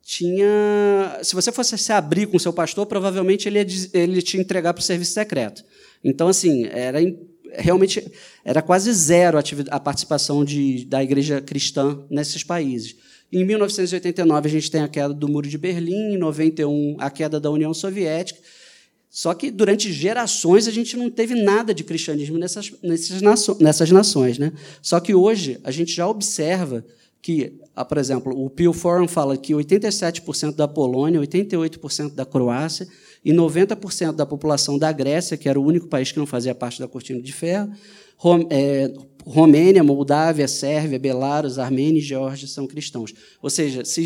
tinha. 0.01 1.19
Se 1.23 1.35
você 1.35 1.51
fosse 1.51 1.77
se 1.77 1.91
abrir 1.91 2.27
com 2.27 2.37
o 2.37 2.39
seu 2.39 2.53
pastor, 2.53 2.85
provavelmente 2.85 3.47
ele 3.47 3.59
ia, 3.59 3.67
ele 3.93 4.21
te 4.21 4.37
entregar 4.37 4.73
para 4.73 4.81
o 4.81 4.83
serviço 4.83 5.13
secreto. 5.13 5.63
Então, 6.03 6.27
assim, 6.27 6.65
era 6.65 6.99
realmente 7.55 8.11
era 8.43 8.61
quase 8.61 8.91
zero 8.91 9.37
a 9.69 9.79
participação 9.79 10.43
de, 10.43 10.85
da 10.85 11.03
igreja 11.03 11.41
cristã 11.41 12.03
nesses 12.09 12.43
países. 12.43 12.95
Em 13.31 13.43
1989, 13.43 14.47
a 14.47 14.51
gente 14.51 14.69
tem 14.69 14.81
a 14.81 14.87
queda 14.87 15.13
do 15.13 15.27
Muro 15.27 15.47
de 15.47 15.57
Berlim, 15.57 16.13
em 16.13 16.17
91, 16.17 16.97
a 16.99 17.09
queda 17.09 17.39
da 17.39 17.49
União 17.49 17.73
Soviética, 17.73 18.39
só 19.15 19.31
que 19.35 19.51
durante 19.51 19.93
gerações 19.93 20.67
a 20.67 20.71
gente 20.71 20.97
não 20.97 21.07
teve 21.07 21.35
nada 21.35 21.71
de 21.71 21.83
cristianismo 21.83 22.35
nessas, 22.35 22.73
nessas, 22.81 23.21
nações, 23.21 23.59
nessas 23.59 23.91
nações. 23.91 24.39
Né? 24.39 24.51
Só 24.81 24.99
que 24.99 25.13
hoje 25.13 25.59
a 25.63 25.69
gente 25.69 25.93
já 25.93 26.07
observa 26.07 26.83
que, 27.21 27.59
ah, 27.75 27.85
por 27.85 27.99
exemplo, 27.99 28.33
o 28.35 28.49
Pew 28.49 28.73
Forum 28.73 29.07
fala 29.07 29.37
que 29.37 29.53
87% 29.53 30.55
da 30.55 30.67
Polônia, 30.67 31.21
88% 31.21 32.15
da 32.15 32.25
Croácia 32.25 32.87
e 33.23 33.31
90% 33.31 34.13
da 34.13 34.25
população 34.25 34.79
da 34.79 34.91
Grécia, 34.91 35.37
que 35.37 35.47
era 35.47 35.59
o 35.59 35.63
único 35.63 35.87
país 35.87 36.11
que 36.11 36.17
não 36.17 36.25
fazia 36.25 36.55
parte 36.55 36.79
da 36.79 36.87
cortina 36.87 37.21
de 37.21 37.31
ferro, 37.31 37.71
é, 38.49 38.91
Romênia, 39.25 39.83
Moldávia, 39.83 40.47
Sérvia, 40.47 40.99
Belarus, 40.99 41.57
Armênia 41.57 41.99
e 41.99 42.01
Geórgia 42.01 42.47
são 42.47 42.67
cristãos. 42.67 43.13
Ou 43.41 43.49
seja, 43.49 43.85
se 43.85 44.05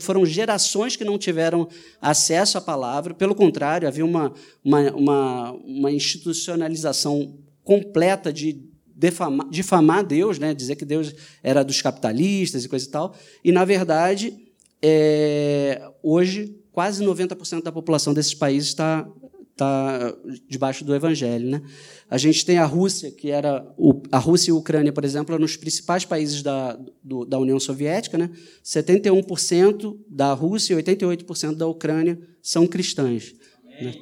foram 0.00 0.24
gerações 0.26 0.96
que 0.96 1.04
não 1.04 1.18
tiveram 1.18 1.68
acesso 2.00 2.58
à 2.58 2.60
palavra, 2.60 3.14
pelo 3.14 3.34
contrário, 3.34 3.88
havia 3.88 4.04
uma, 4.04 4.32
uma, 4.62 4.90
uma, 4.92 5.52
uma 5.52 5.90
institucionalização 5.90 7.38
completa 7.62 8.32
de 8.32 8.60
defamar, 8.94 9.48
difamar 9.48 10.04
Deus, 10.04 10.38
né? 10.38 10.54
dizer 10.54 10.76
que 10.76 10.84
Deus 10.84 11.14
era 11.42 11.64
dos 11.64 11.80
capitalistas 11.80 12.64
e 12.64 12.68
coisa 12.68 12.86
e 12.86 12.90
tal. 12.90 13.14
E, 13.42 13.50
na 13.50 13.64
verdade, 13.64 14.36
é, 14.82 15.90
hoje, 16.02 16.54
quase 16.70 17.02
90% 17.02 17.62
da 17.62 17.72
população 17.72 18.12
desses 18.12 18.34
países 18.34 18.68
está 18.68 19.08
está 19.54 20.12
debaixo 20.48 20.84
do 20.84 20.94
Evangelho. 20.94 21.48
Né? 21.48 21.62
A 22.10 22.18
gente 22.18 22.44
tem 22.44 22.58
a 22.58 22.64
Rússia, 22.64 23.10
que 23.10 23.30
era 23.30 23.64
o, 23.78 24.02
a 24.10 24.18
Rússia 24.18 24.50
e 24.50 24.52
a 24.52 24.56
Ucrânia, 24.56 24.92
por 24.92 25.04
exemplo, 25.04 25.38
nos 25.38 25.56
principais 25.56 26.04
países 26.04 26.42
da, 26.42 26.78
do, 27.02 27.24
da 27.24 27.38
União 27.38 27.58
Soviética, 27.58 28.18
né? 28.18 28.30
71% 28.64 29.96
da 30.08 30.32
Rússia 30.32 30.74
e 30.74 30.82
88% 30.82 31.54
da 31.54 31.66
Ucrânia 31.66 32.18
são 32.42 32.66
cristãs. 32.66 33.34
Né? 33.80 33.94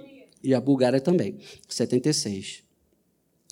E 0.42 0.54
a 0.54 0.60
Bulgária 0.60 1.00
também, 1.00 1.38
76. 1.68 2.62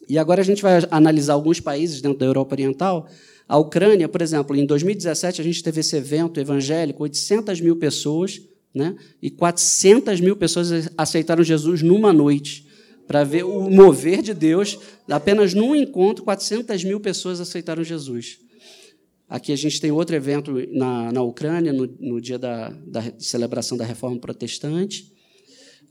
E 0.09 0.19
agora 0.19 0.41
a 0.41 0.45
gente 0.45 0.63
vai 0.63 0.83
analisar 0.91 1.35
alguns 1.35 1.61
países 1.61 2.01
dentro 2.01 2.19
da 2.19 2.27
Europa 2.27 2.55
Oriental. 2.55 3.07
A 3.47 3.59
Ucrânia, 3.59 4.09
por 4.09 4.23
exemplo, 4.23 4.57
em 4.57 4.65
2017 4.65 5.41
a 5.41 5.45
gente 5.45 5.63
teve 5.63 5.81
esse 5.81 5.95
evento 5.97 6.41
evangélico, 6.41 7.03
800 7.03 7.61
mil 7.61 7.77
pessoas 7.77 8.41
né? 8.75 8.95
E 9.21 9.31
400 9.31 10.21
mil 10.21 10.37
pessoas 10.37 10.91
aceitaram 10.97 11.43
Jesus 11.43 11.83
numa 11.83 12.13
noite, 12.13 12.67
para 13.07 13.25
ver 13.25 13.45
o 13.45 13.69
mover 13.69 14.23
de 14.23 14.33
Deus. 14.33 14.79
Apenas 15.09 15.53
num 15.53 15.75
encontro, 15.75 16.25
400 16.25 16.85
mil 16.85 17.01
pessoas 17.01 17.41
aceitaram 17.41 17.83
Jesus. 17.83 18.39
Aqui 19.29 19.53
a 19.53 19.57
gente 19.57 19.81
tem 19.81 19.91
outro 19.91 20.15
evento 20.15 20.53
na, 20.73 21.13
na 21.13 21.23
Ucrânia, 21.23 21.73
no, 21.73 21.87
no 21.99 22.21
dia 22.21 22.39
da, 22.39 22.69
da 22.69 23.13
celebração 23.19 23.77
da 23.77 23.85
Reforma 23.85 24.19
Protestante. 24.19 25.13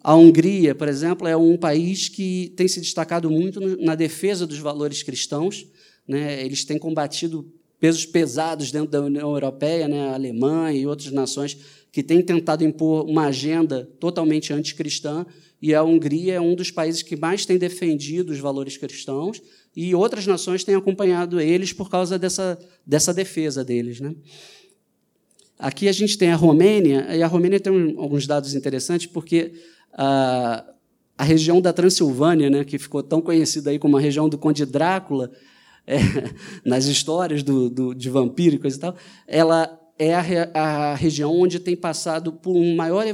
A 0.02 0.16
Hungria, 0.16 0.74
por 0.74 0.88
exemplo, 0.88 1.28
é 1.28 1.36
um 1.36 1.58
país 1.58 2.08
que 2.08 2.54
tem 2.56 2.68
se 2.68 2.80
destacado 2.80 3.30
muito 3.30 3.60
na 3.84 3.96
defesa 3.96 4.48
dos 4.48 4.60
valores 4.60 5.04
cristãos. 5.04 5.68
Né? 6.08 6.46
Eles 6.46 6.64
têm 6.64 6.80
combatido 6.80 7.52
pesos 7.80 8.06
pesados 8.06 8.72
dentro 8.72 8.90
da 8.90 9.02
União 9.02 9.32
Europeia, 9.32 9.88
né? 9.88 10.10
a 10.10 10.14
Alemanha 10.14 10.78
e 10.78 10.86
outras 10.86 11.12
nações 11.12 11.58
que 11.92 12.04
têm 12.04 12.22
tentado 12.22 12.64
impor 12.64 13.06
uma 13.06 13.28
agenda 13.28 13.90
totalmente 14.00 14.54
anticristã, 14.54 15.26
e 15.62 15.74
a 15.74 15.84
Hungria 15.84 16.36
é 16.36 16.40
um 16.40 16.56
dos 16.56 16.72
países 16.72 17.02
que 17.02 17.16
mais 17.16 17.46
tem 17.46 17.58
defendido 17.58 18.32
os 18.32 18.40
valores 18.40 18.78
cristãos, 18.78 19.42
e 19.76 19.94
outras 19.96 20.26
nações 20.26 20.64
têm 20.64 20.76
acompanhado 20.76 21.40
eles 21.40 21.74
por 21.74 21.90
causa 21.90 22.18
dessa, 22.18 22.60
dessa 22.86 23.14
defesa 23.14 23.64
deles. 23.64 24.00
Né? 24.00 24.16
Aqui 25.58 25.88
a 25.88 25.92
gente 25.92 26.18
tem 26.18 26.32
a 26.32 26.36
Romênia, 26.36 27.08
e 27.16 27.24
a 27.24 27.28
Romênia 27.28 27.60
tem 27.60 27.96
alguns 27.98 28.28
dados 28.28 28.56
interessantes, 28.56 29.08
porque 29.08 29.54
a, 29.94 30.66
a 31.18 31.24
região 31.24 31.60
da 31.60 31.74
Transilvânia, 31.74 32.50
né, 32.50 32.64
que 32.64 32.78
ficou 32.78 33.04
tão 33.04 33.20
conhecida 33.20 33.72
aí 33.72 33.80
como 33.80 33.98
a 33.98 34.00
região 34.00 34.30
do 34.30 34.38
Conde 34.38 34.66
Drácula, 34.66 35.32
é, 35.86 35.98
nas 36.66 36.86
histórias 36.86 37.44
do, 37.44 37.70
do, 37.70 37.94
de 37.94 38.10
vampiro 38.10 38.56
e 38.56 38.60
coisa 38.60 38.78
e 38.78 38.80
tal, 38.80 38.96
ela 39.28 39.80
é 39.98 40.14
a, 40.14 40.22
a 40.54 40.96
região 40.96 41.36
onde 41.36 41.60
tem 41.60 41.76
passado 41.76 42.32
por 42.32 42.56
um 42.56 42.76
maior 42.76 43.06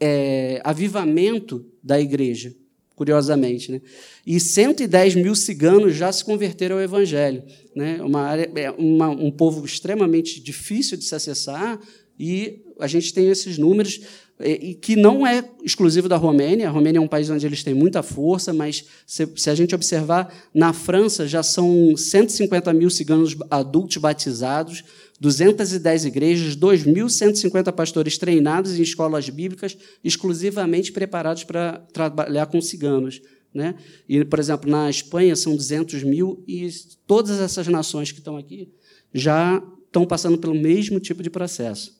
é, 0.00 0.60
avivamento 0.64 1.64
da 1.82 2.00
igreja, 2.00 2.54
curiosamente. 2.96 3.70
Né? 3.70 3.80
E 4.26 4.40
110 4.40 5.14
mil 5.14 5.34
ciganos 5.34 5.94
já 5.94 6.10
se 6.10 6.24
converteram 6.24 6.76
ao 6.76 6.82
Evangelho. 6.82 7.42
Né? 7.74 8.02
Uma 8.02 8.22
área, 8.22 8.50
é 8.56 8.70
uma, 8.72 9.08
um 9.08 9.30
povo 9.30 9.64
extremamente 9.64 10.40
difícil 10.40 10.96
de 10.96 11.04
se 11.04 11.14
acessar, 11.14 11.80
e 12.18 12.64
a 12.80 12.88
gente 12.88 13.14
tem 13.14 13.28
esses 13.28 13.58
números 13.58 14.00
e 14.40 14.74
que 14.74 14.94
não 14.94 15.26
é 15.26 15.44
exclusivo 15.64 16.08
da 16.08 16.16
Romênia. 16.16 16.68
A 16.68 16.70
Romênia 16.70 16.98
é 16.98 17.00
um 17.00 17.08
país 17.08 17.28
onde 17.28 17.44
eles 17.44 17.64
têm 17.64 17.74
muita 17.74 18.02
força, 18.02 18.52
mas 18.52 18.84
se, 19.04 19.28
se, 19.34 19.50
a 19.50 19.54
gente 19.54 19.74
observar, 19.74 20.32
na 20.54 20.72
França 20.72 21.26
já 21.26 21.42
são 21.42 21.96
150 21.96 22.72
mil 22.72 22.88
ciganos 22.88 23.36
adultos 23.50 23.96
batizados, 23.96 24.84
210 25.20 26.04
igrejas, 26.04 26.56
2.150 26.56 27.72
pastores 27.72 28.16
treinados 28.16 28.78
em 28.78 28.82
escolas 28.82 29.28
bíblicas, 29.28 29.76
exclusivamente 30.04 30.92
preparados 30.92 31.42
para 31.42 31.78
trabalhar 31.92 32.46
com 32.46 32.60
ciganos. 32.60 33.20
Né? 33.52 33.74
E, 34.08 34.24
por 34.24 34.38
exemplo, 34.38 34.70
na 34.70 34.88
Espanha 34.88 35.34
são 35.34 35.56
200 35.56 36.04
mil, 36.04 36.44
e 36.46 36.68
todas 37.06 37.40
essas 37.40 37.66
nações 37.66 38.12
que 38.12 38.18
estão 38.18 38.36
aqui 38.36 38.70
já 39.12 39.60
estão 39.86 40.06
passando 40.06 40.38
pelo 40.38 40.54
mesmo 40.54 41.00
tipo 41.00 41.22
de 41.22 41.30
processo. 41.30 41.97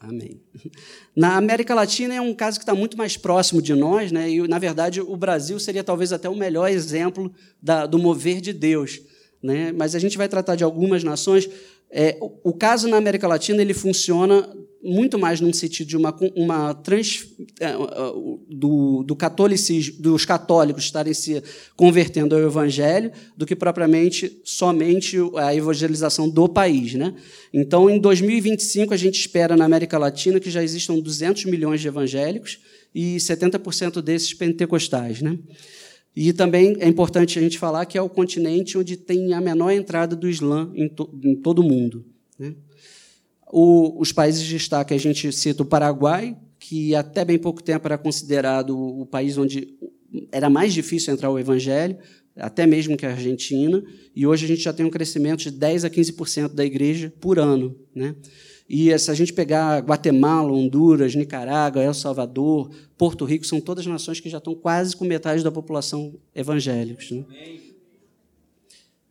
Amém. 0.00 0.40
Na 1.14 1.36
América 1.36 1.74
Latina 1.74 2.14
é 2.14 2.20
um 2.22 2.32
caso 2.32 2.58
que 2.58 2.62
está 2.62 2.74
muito 2.74 2.96
mais 2.96 3.18
próximo 3.18 3.60
de 3.60 3.74
nós, 3.74 4.10
né? 4.10 4.30
e, 4.30 4.48
na 4.48 4.58
verdade, 4.58 4.98
o 4.98 5.14
Brasil 5.14 5.60
seria 5.60 5.84
talvez 5.84 6.10
até 6.10 6.26
o 6.26 6.34
melhor 6.34 6.70
exemplo 6.70 7.30
da, 7.62 7.84
do 7.84 7.98
mover 7.98 8.40
de 8.40 8.54
Deus. 8.54 9.02
Né? 9.42 9.72
Mas 9.72 9.94
a 9.94 9.98
gente 9.98 10.16
vai 10.16 10.26
tratar 10.26 10.56
de 10.56 10.64
algumas 10.64 11.04
nações. 11.04 11.50
É, 11.90 12.16
o, 12.18 12.50
o, 12.50 12.52
caso 12.54 12.88
na 12.88 12.96
América 12.96 13.28
Latina 13.28 13.60
ele 13.60 13.74
funciona 13.74 14.48
muito 14.82 15.18
mais 15.18 15.40
num 15.40 15.52
sentido 15.52 15.88
de 15.88 15.96
uma, 15.96 16.16
uma 16.34 16.74
trans, 16.74 17.26
é, 17.60 17.72
do, 18.48 19.02
do 19.02 19.14
catolicismo, 19.14 20.00
dos 20.00 20.24
católicos 20.24 20.84
estarem 20.84 21.12
se 21.12 21.42
convertendo 21.76 22.34
ao 22.34 22.40
evangelho, 22.40 23.12
do 23.36 23.44
que 23.44 23.54
propriamente 23.54 24.40
somente 24.42 25.16
a 25.36 25.54
evangelização 25.54 26.28
do 26.28 26.48
país. 26.48 26.94
Né? 26.94 27.14
Então, 27.52 27.90
em 27.90 27.98
2025, 27.98 28.94
a 28.94 28.96
gente 28.96 29.20
espera 29.20 29.56
na 29.56 29.66
América 29.66 29.98
Latina 29.98 30.40
que 30.40 30.50
já 30.50 30.62
existam 30.62 30.98
200 30.98 31.44
milhões 31.44 31.80
de 31.80 31.88
evangélicos 31.88 32.58
e 32.94 33.16
70% 33.16 34.00
desses 34.00 34.32
pentecostais. 34.32 35.20
Né? 35.20 35.38
E 36.16 36.32
também 36.32 36.76
é 36.80 36.88
importante 36.88 37.38
a 37.38 37.42
gente 37.42 37.58
falar 37.58 37.84
que 37.84 37.98
é 37.98 38.02
o 38.02 38.08
continente 38.08 38.78
onde 38.78 38.96
tem 38.96 39.32
a 39.34 39.40
menor 39.40 39.70
entrada 39.70 40.16
do 40.16 40.28
Islã 40.28 40.70
em, 40.74 40.88
to, 40.88 41.10
em 41.22 41.36
todo 41.36 41.60
o 41.60 41.68
mundo. 41.68 42.04
Né? 42.38 42.54
O, 43.52 44.00
os 44.00 44.12
países 44.12 44.42
de 44.42 44.50
destaque, 44.50 44.94
a 44.94 44.98
gente 44.98 45.32
cita 45.32 45.62
o 45.62 45.66
Paraguai, 45.66 46.36
que 46.58 46.94
até 46.94 47.24
bem 47.24 47.38
pouco 47.38 47.62
tempo 47.62 47.86
era 47.88 47.98
considerado 47.98 48.78
o 48.78 49.04
país 49.04 49.36
onde 49.36 49.74
era 50.30 50.48
mais 50.48 50.72
difícil 50.72 51.12
entrar 51.12 51.30
o 51.30 51.38
evangelho, 51.38 51.96
até 52.36 52.66
mesmo 52.66 52.96
que 52.96 53.04
a 53.04 53.10
Argentina, 53.10 53.82
e 54.14 54.26
hoje 54.26 54.44
a 54.44 54.48
gente 54.48 54.62
já 54.62 54.72
tem 54.72 54.86
um 54.86 54.90
crescimento 54.90 55.40
de 55.40 55.50
10 55.50 55.84
a 55.84 55.90
15% 55.90 56.54
da 56.54 56.64
igreja 56.64 57.12
por 57.20 57.38
ano. 57.38 57.76
Né? 57.94 58.14
E 58.68 58.96
se 58.98 59.10
a 59.10 59.14
gente 59.14 59.32
pegar 59.32 59.80
Guatemala, 59.80 60.52
Honduras, 60.52 61.14
Nicarágua, 61.16 61.82
El 61.82 61.92
Salvador, 61.92 62.70
Porto 62.96 63.24
Rico, 63.24 63.44
são 63.44 63.60
todas 63.60 63.84
nações 63.84 64.20
que 64.20 64.30
já 64.30 64.38
estão 64.38 64.54
quase 64.54 64.96
com 64.96 65.04
metade 65.04 65.42
da 65.42 65.50
população 65.50 66.14
evangélicos. 66.34 67.10
Né? 67.10 67.24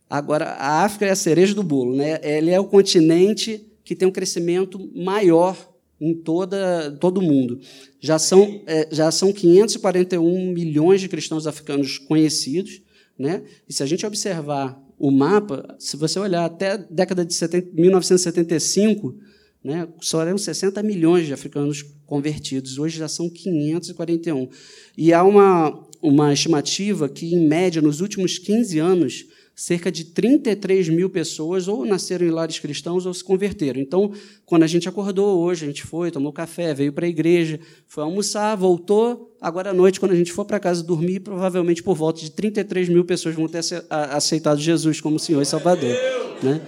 Agora, 0.09 0.45
a 0.45 0.83
África 0.85 1.05
é 1.05 1.11
a 1.11 1.15
cereja 1.15 1.53
do 1.53 1.61
bolo. 1.61 1.95
Né? 1.95 2.19
Ele 2.23 2.51
é 2.51 2.59
o 2.59 2.65
continente 2.65 3.68
que 3.89 3.95
tem 3.95 4.07
um 4.07 4.11
crescimento 4.11 4.87
maior 4.93 5.57
em 5.99 6.13
toda, 6.13 6.95
todo 7.01 7.17
o 7.17 7.23
mundo. 7.23 7.59
Já 7.99 8.19
são, 8.19 8.61
é, 8.67 8.87
já 8.91 9.09
são 9.09 9.33
541 9.33 10.53
milhões 10.53 11.01
de 11.01 11.09
cristãos 11.09 11.47
africanos 11.47 11.97
conhecidos. 11.97 12.83
Né? 13.17 13.41
E 13.67 13.73
se 13.73 13.81
a 13.81 13.87
gente 13.87 14.05
observar 14.05 14.79
o 14.95 15.09
mapa, 15.09 15.75
se 15.79 15.97
você 15.97 16.19
olhar 16.19 16.45
até 16.45 16.73
a 16.73 16.77
década 16.77 17.25
de 17.25 17.33
70, 17.33 17.71
1975, 17.73 19.15
né, 19.63 19.87
só 19.99 20.21
eram 20.21 20.37
60 20.37 20.83
milhões 20.83 21.25
de 21.25 21.33
africanos 21.33 21.83
convertidos, 22.05 22.77
hoje 22.77 22.99
já 22.99 23.07
são 23.07 23.27
541. 23.27 24.49
E 24.95 25.11
há 25.11 25.23
uma, 25.23 25.83
uma 25.99 26.31
estimativa 26.31 27.09
que, 27.09 27.33
em 27.33 27.47
média, 27.47 27.81
nos 27.81 28.01
últimos 28.01 28.37
15 28.37 28.77
anos, 28.77 29.25
cerca 29.59 29.91
de 29.91 30.05
33 30.05 30.87
mil 30.87 31.09
pessoas 31.09 31.67
ou 31.67 31.83
nasceram 31.85 32.25
em 32.25 32.29
lares 32.29 32.59
cristãos 32.59 33.05
ou 33.05 33.13
se 33.13 33.21
converteram. 33.21 33.81
Então, 33.81 34.13
quando 34.45 34.63
a 34.63 34.67
gente 34.67 34.87
acordou 34.87 35.37
hoje, 35.37 35.65
a 35.65 35.67
gente 35.67 35.83
foi, 35.83 36.09
tomou 36.09 36.31
café, 36.31 36.73
veio 36.73 36.93
para 36.93 37.05
a 37.05 37.09
igreja, 37.09 37.59
foi 37.85 38.05
almoçar, 38.05 38.55
voltou. 38.55 39.35
Agora 39.41 39.71
à 39.71 39.73
noite, 39.73 39.99
quando 39.99 40.13
a 40.13 40.15
gente 40.15 40.31
for 40.31 40.45
para 40.45 40.61
casa 40.61 40.81
dormir, 40.81 41.19
provavelmente 41.19 41.83
por 41.83 41.93
volta 41.93 42.21
de 42.21 42.31
33 42.31 42.87
mil 42.87 43.03
pessoas 43.03 43.35
vão 43.35 43.49
ter 43.49 43.59
aceitado 43.89 44.61
Jesus 44.61 45.01
como 45.01 45.19
Senhor 45.19 45.41
e 45.41 45.45
Salvador. 45.45 45.93
Né? 46.41 46.61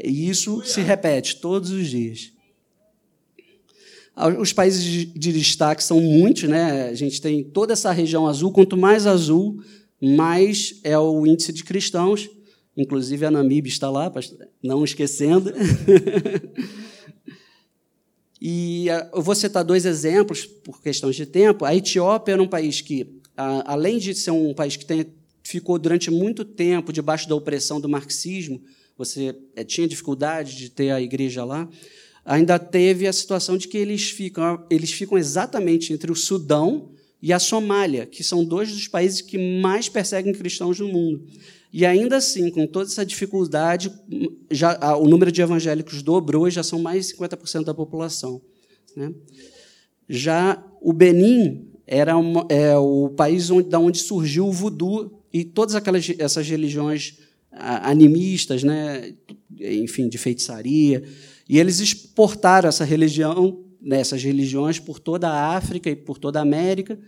E 0.00 0.30
isso 0.30 0.62
se 0.64 0.80
repete 0.82 1.40
todos 1.40 1.72
os 1.72 1.88
dias. 1.88 2.30
Os 4.38 4.52
países 4.52 4.84
de 4.84 5.32
destaque 5.32 5.82
são 5.82 6.00
muitos, 6.00 6.44
né? 6.44 6.90
A 6.90 6.94
gente 6.94 7.20
tem 7.20 7.42
toda 7.42 7.72
essa 7.72 7.90
região 7.90 8.28
azul. 8.28 8.52
Quanto 8.52 8.76
mais 8.76 9.06
azul, 9.06 9.60
mais 10.00 10.80
é 10.82 10.98
o 10.98 11.26
índice 11.26 11.52
de 11.52 11.64
cristãos. 11.64 12.28
Inclusive 12.76 13.26
a 13.26 13.30
Namíbia 13.30 13.70
está 13.70 13.90
lá, 13.90 14.10
não 14.62 14.84
esquecendo. 14.84 15.52
e 18.40 18.86
eu 19.12 19.20
vou 19.20 19.34
citar 19.34 19.64
dois 19.64 19.84
exemplos 19.84 20.46
por 20.46 20.80
questões 20.80 21.16
de 21.16 21.26
tempo. 21.26 21.64
A 21.64 21.74
Etiópia 21.74 22.32
era 22.32 22.42
um 22.42 22.48
país 22.48 22.80
que, 22.80 23.20
além 23.36 23.98
de 23.98 24.14
ser 24.14 24.30
um 24.30 24.54
país 24.54 24.76
que 24.76 24.86
tem, 24.86 25.06
ficou 25.42 25.78
durante 25.78 26.10
muito 26.10 26.44
tempo 26.44 26.92
debaixo 26.92 27.28
da 27.28 27.34
opressão 27.34 27.80
do 27.80 27.88
marxismo, 27.88 28.62
você 28.96 29.34
é, 29.56 29.64
tinha 29.64 29.88
dificuldade 29.88 30.56
de 30.56 30.70
ter 30.70 30.90
a 30.90 31.00
igreja 31.00 31.42
lá, 31.42 31.68
ainda 32.24 32.58
teve 32.58 33.06
a 33.06 33.12
situação 33.12 33.56
de 33.56 33.66
que 33.66 33.78
eles 33.78 34.10
ficam, 34.10 34.64
eles 34.70 34.92
ficam 34.92 35.16
exatamente 35.16 35.92
entre 35.92 36.12
o 36.12 36.14
Sudão 36.14 36.92
e 37.22 37.32
a 37.32 37.38
Somália, 37.38 38.06
que 38.06 38.24
são 38.24 38.44
dois 38.44 38.72
dos 38.72 38.88
países 38.88 39.20
que 39.20 39.60
mais 39.60 39.88
perseguem 39.88 40.32
cristãos 40.32 40.78
no 40.80 40.88
mundo. 40.88 41.24
E 41.72 41.86
ainda 41.86 42.16
assim, 42.16 42.50
com 42.50 42.66
toda 42.66 42.86
essa 42.86 43.04
dificuldade, 43.04 43.92
já, 44.50 44.96
o 44.96 45.06
número 45.06 45.30
de 45.30 45.40
evangélicos 45.40 46.02
dobrou 46.02 46.48
e 46.48 46.50
já 46.50 46.62
são 46.62 46.80
mais 46.80 47.08
de 47.08 47.14
50% 47.14 47.64
da 47.64 47.74
população. 47.74 48.40
Né? 48.96 49.12
Já 50.08 50.64
o 50.80 50.92
Benin 50.92 51.68
era 51.86 52.16
uma, 52.16 52.46
é, 52.48 52.76
o 52.76 53.10
país 53.10 53.50
onde, 53.50 53.68
da 53.68 53.78
onde 53.78 53.98
surgiu 53.98 54.46
o 54.46 54.52
voodoo 54.52 55.22
e 55.32 55.44
todas 55.44 55.74
aquelas 55.74 56.10
essas 56.18 56.48
religiões 56.48 57.18
animistas, 57.52 58.62
né, 58.62 59.12
enfim, 59.60 60.08
de 60.08 60.16
feitiçaria, 60.16 61.02
e 61.48 61.58
eles 61.58 61.80
exportaram 61.80 62.68
essa 62.68 62.84
religião, 62.84 63.64
né, 63.82 64.00
essas 64.00 64.22
religiões 64.22 64.78
por 64.78 64.98
toda 64.98 65.28
a 65.28 65.56
África 65.56 65.90
e 65.90 65.96
por 65.96 66.18
toda 66.18 66.38
a 66.38 66.42
América. 66.42 66.98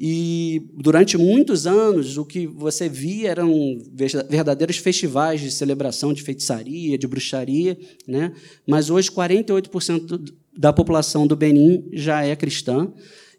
E 0.00 0.62
durante 0.74 1.18
muitos 1.18 1.66
anos 1.66 2.16
o 2.16 2.24
que 2.24 2.46
você 2.46 2.88
via 2.88 3.30
eram 3.30 3.82
verdadeiros 4.30 4.76
festivais 4.76 5.40
de 5.40 5.50
celebração 5.50 6.12
de 6.12 6.22
feitiçaria, 6.22 6.96
de 6.96 7.06
bruxaria, 7.08 7.76
né? 8.06 8.32
Mas 8.64 8.90
hoje 8.90 9.10
48% 9.10 10.32
da 10.56 10.72
população 10.72 11.26
do 11.26 11.34
Benin 11.34 11.88
já 11.92 12.24
é 12.24 12.36
cristã. 12.36 12.92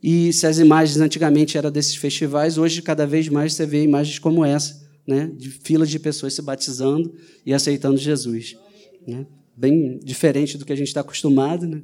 E 0.04 0.34
se 0.34 0.46
as 0.48 0.60
imagens 0.60 1.00
antigamente 1.00 1.58
eram 1.58 1.72
desses 1.72 1.96
festivais, 1.96 2.58
hoje 2.58 2.82
cada 2.82 3.08
vez 3.08 3.30
mais 3.30 3.54
você 3.54 3.66
vê 3.66 3.84
imagens 3.84 4.20
como 4.20 4.44
essa, 4.44 4.86
né, 5.08 5.32
de 5.36 5.50
filas 5.50 5.90
de 5.90 6.00
pessoas 6.00 6.34
se 6.34 6.42
batizando 6.42 7.14
e 7.46 7.54
aceitando 7.54 7.98
Jesus. 7.98 8.56
Né? 9.08 9.26
Bem 9.56 10.00
diferente 10.04 10.58
do 10.58 10.66
que 10.66 10.72
a 10.72 10.76
gente 10.76 10.88
está 10.88 11.02
acostumado. 11.02 11.68
Né? 11.68 11.82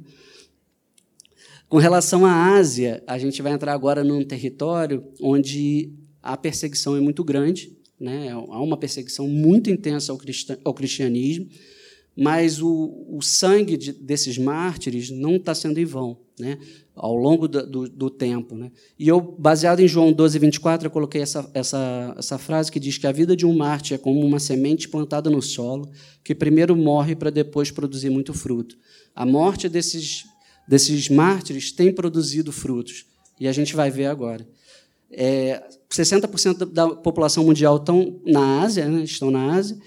Com 1.68 1.78
relação 1.78 2.24
à 2.24 2.54
Ásia, 2.56 3.02
a 3.06 3.18
gente 3.18 3.42
vai 3.42 3.52
entrar 3.52 3.72
agora 3.72 4.04
num 4.04 4.24
território 4.24 5.04
onde 5.20 5.92
a 6.22 6.36
perseguição 6.36 6.96
é 6.96 7.00
muito 7.00 7.24
grande, 7.24 7.76
né? 7.98 8.30
há 8.30 8.62
uma 8.62 8.76
perseguição 8.76 9.28
muito 9.28 9.70
intensa 9.70 10.12
ao, 10.64 10.74
cristianismo, 10.74 11.48
mas 12.16 12.62
o, 12.62 13.06
o 13.08 13.20
sangue 13.20 13.76
de, 13.76 13.92
desses 13.92 14.38
mártires 14.38 15.10
não 15.10 15.36
está 15.36 15.54
sendo 15.54 15.78
em 15.78 15.84
vão. 15.84 16.18
Né? 16.38 16.58
ao 16.96 17.14
longo 17.14 17.46
do, 17.46 17.66
do, 17.66 17.88
do, 17.88 18.10
tempo. 18.10 18.56
Né? 18.56 18.72
E 18.98 19.06
eu, 19.06 19.20
baseado 19.20 19.80
em 19.80 19.88
João 19.88 20.12
12, 20.12 20.38
24, 20.38 20.86
eu 20.86 20.90
coloquei 20.90 21.20
essa, 21.20 21.48
essa, 21.52 22.14
essa 22.16 22.38
frase 22.38 22.72
que 22.72 22.80
diz 22.80 22.96
que 22.96 23.06
a 23.06 23.12
vida 23.12 23.36
de 23.36 23.44
um 23.44 23.54
mártir 23.54 23.94
é 23.94 23.98
como 23.98 24.20
uma 24.20 24.40
semente 24.40 24.88
plantada 24.88 25.28
no 25.28 25.42
solo, 25.42 25.88
que 26.24 26.34
primeiro 26.34 26.74
morre 26.74 27.14
para 27.14 27.28
depois 27.28 27.70
produzir 27.70 28.08
muito 28.08 28.32
fruto. 28.32 28.76
A 29.14 29.26
morte 29.26 29.68
desses, 29.68 30.24
desses 30.66 31.08
mártires 31.08 31.72
tem 31.72 31.92
produzido 31.92 32.52
frutos, 32.52 33.06
e 33.38 33.46
a 33.46 33.52
gente 33.52 33.74
vai 33.74 33.90
ver 33.90 34.06
agora. 34.06 34.46
É, 35.10 35.62
60% 35.90 36.64
da 36.64 36.88
população 36.88 37.44
mundial 37.44 37.76
estão 37.76 38.20
na 38.26 38.62
Ásia, 38.62 38.88
né? 38.88 39.02
estão 39.02 39.30
na 39.30 39.54
Ásia, 39.54 39.78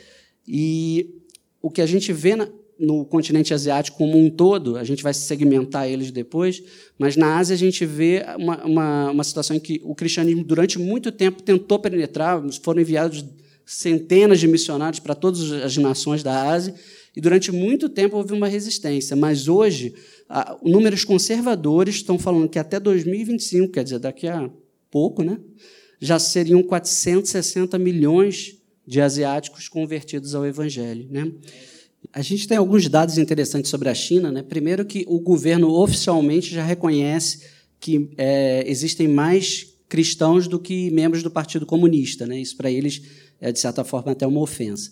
e 0.47 1.15
o 1.61 1.69
que 1.69 1.81
a 1.81 1.85
gente 1.85 2.13
vê 2.13 2.35
na, 2.35 2.47
no 2.79 3.05
continente 3.05 3.53
asiático 3.53 3.97
como 3.97 4.17
um 4.17 4.29
todo, 4.29 4.77
a 4.77 4.83
gente 4.85 5.03
vai 5.03 5.13
segmentar 5.13 5.87
eles 5.89 6.11
depois, 6.11 6.63
mas 6.97 7.17
na 7.17 7.37
Ásia 7.37 7.53
a 7.53 7.57
gente 7.57 7.85
vê 7.85 8.25
uma, 8.37 8.65
uma, 8.65 9.11
uma 9.11 9.23
situação 9.23 9.57
em 9.57 9.59
que 9.59 9.81
o 9.83 9.93
cristianismo, 9.93 10.43
durante 10.43 10.79
muito 10.79 11.11
tempo, 11.11 11.43
tentou 11.43 11.77
penetrar, 11.77 12.41
foram 12.63 12.81
enviados 12.81 13.25
centenas 13.65 14.39
de 14.39 14.47
missionários 14.47 14.99
para 14.99 15.13
todas 15.13 15.51
as 15.51 15.75
nações 15.77 16.23
da 16.23 16.49
Ásia, 16.49 16.73
e 17.15 17.21
durante 17.21 17.51
muito 17.51 17.89
tempo 17.89 18.17
houve 18.17 18.33
uma 18.33 18.47
resistência, 18.47 19.15
mas 19.15 19.47
hoje, 19.47 19.93
a, 20.27 20.57
números 20.63 21.03
conservadores 21.03 21.95
estão 21.95 22.19
falando 22.19 22.49
que 22.49 22.59
até 22.59 22.79
2025, 22.79 23.71
quer 23.73 23.83
dizer, 23.83 23.99
daqui 23.99 24.27
a 24.27 24.49
pouco, 24.91 25.23
né, 25.23 25.37
já 25.99 26.17
seriam 26.17 26.63
460 26.63 27.77
milhões 27.77 28.57
de 28.87 29.01
asiáticos 29.01 29.67
convertidos 29.67 30.33
ao 30.33 30.45
Evangelho. 30.45 31.07
Né? 31.11 31.31
A 32.13 32.21
gente 32.21 32.47
tem 32.47 32.57
alguns 32.57 32.87
dados 32.87 33.17
interessantes 33.17 33.69
sobre 33.69 33.89
a 33.89 33.93
China. 33.93 34.31
Né? 34.31 34.41
Primeiro, 34.41 34.85
que 34.85 35.05
o 35.07 35.19
governo 35.19 35.69
oficialmente 35.71 36.51
já 36.51 36.63
reconhece 36.63 37.41
que 37.79 38.09
é, 38.17 38.63
existem 38.65 39.07
mais 39.07 39.67
cristãos 39.87 40.47
do 40.47 40.59
que 40.59 40.89
membros 40.89 41.21
do 41.21 41.29
Partido 41.29 41.65
Comunista. 41.65 42.25
Né? 42.25 42.39
Isso, 42.39 42.57
para 42.57 42.71
eles, 42.71 43.01
é, 43.39 43.51
de 43.51 43.59
certa 43.59 43.83
forma, 43.83 44.13
até 44.13 44.25
uma 44.25 44.41
ofensa. 44.41 44.91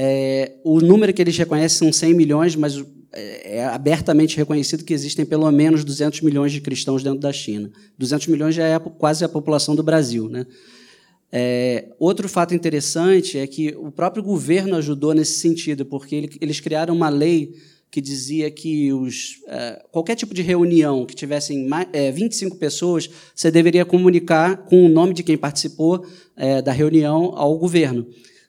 É, 0.00 0.52
o 0.62 0.80
número 0.80 1.12
que 1.12 1.20
eles 1.20 1.36
reconhecem 1.36 1.76
são 1.76 1.92
100 1.92 2.14
milhões, 2.14 2.54
mas 2.54 2.80
é, 3.12 3.56
é 3.56 3.64
abertamente 3.64 4.36
reconhecido 4.36 4.84
que 4.84 4.94
existem 4.94 5.26
pelo 5.26 5.50
menos 5.50 5.82
200 5.82 6.20
milhões 6.20 6.52
de 6.52 6.60
cristãos 6.60 7.02
dentro 7.02 7.18
da 7.18 7.32
China. 7.32 7.68
200 7.98 8.28
milhões 8.28 8.54
já 8.54 8.64
é 8.64 8.78
quase 8.78 9.24
a 9.24 9.28
população 9.28 9.74
do 9.74 9.82
Brasil. 9.82 10.28
Né? 10.28 10.46
É, 11.32 11.88
outro 11.98 12.28
fato 12.28 12.54
interessante 12.54 13.38
é 13.38 13.46
que 13.48 13.74
o 13.76 13.90
próprio 13.90 14.22
governo 14.22 14.76
ajudou 14.76 15.12
nesse 15.12 15.40
sentido, 15.40 15.84
porque 15.84 16.14
ele, 16.14 16.30
eles 16.40 16.60
criaram 16.60 16.94
uma 16.94 17.08
lei 17.08 17.56
que 17.90 18.00
dizia 18.00 18.52
que 18.52 18.92
os, 18.92 19.40
é, 19.48 19.82
qualquer 19.90 20.14
tipo 20.14 20.32
de 20.32 20.42
reunião 20.42 21.04
que 21.04 21.16
tivessem 21.16 21.66
mais, 21.66 21.88
é, 21.92 22.12
25 22.12 22.56
pessoas, 22.56 23.10
você 23.34 23.50
deveria 23.50 23.84
comunicar 23.84 24.58
com 24.58 24.86
o 24.86 24.88
nome 24.88 25.12
de 25.12 25.24
quem 25.24 25.36
participou 25.36 26.06
é, 26.36 26.62
da 26.62 26.70
reunião 26.70 27.32
ao 27.34 27.58
governo. 27.58 28.06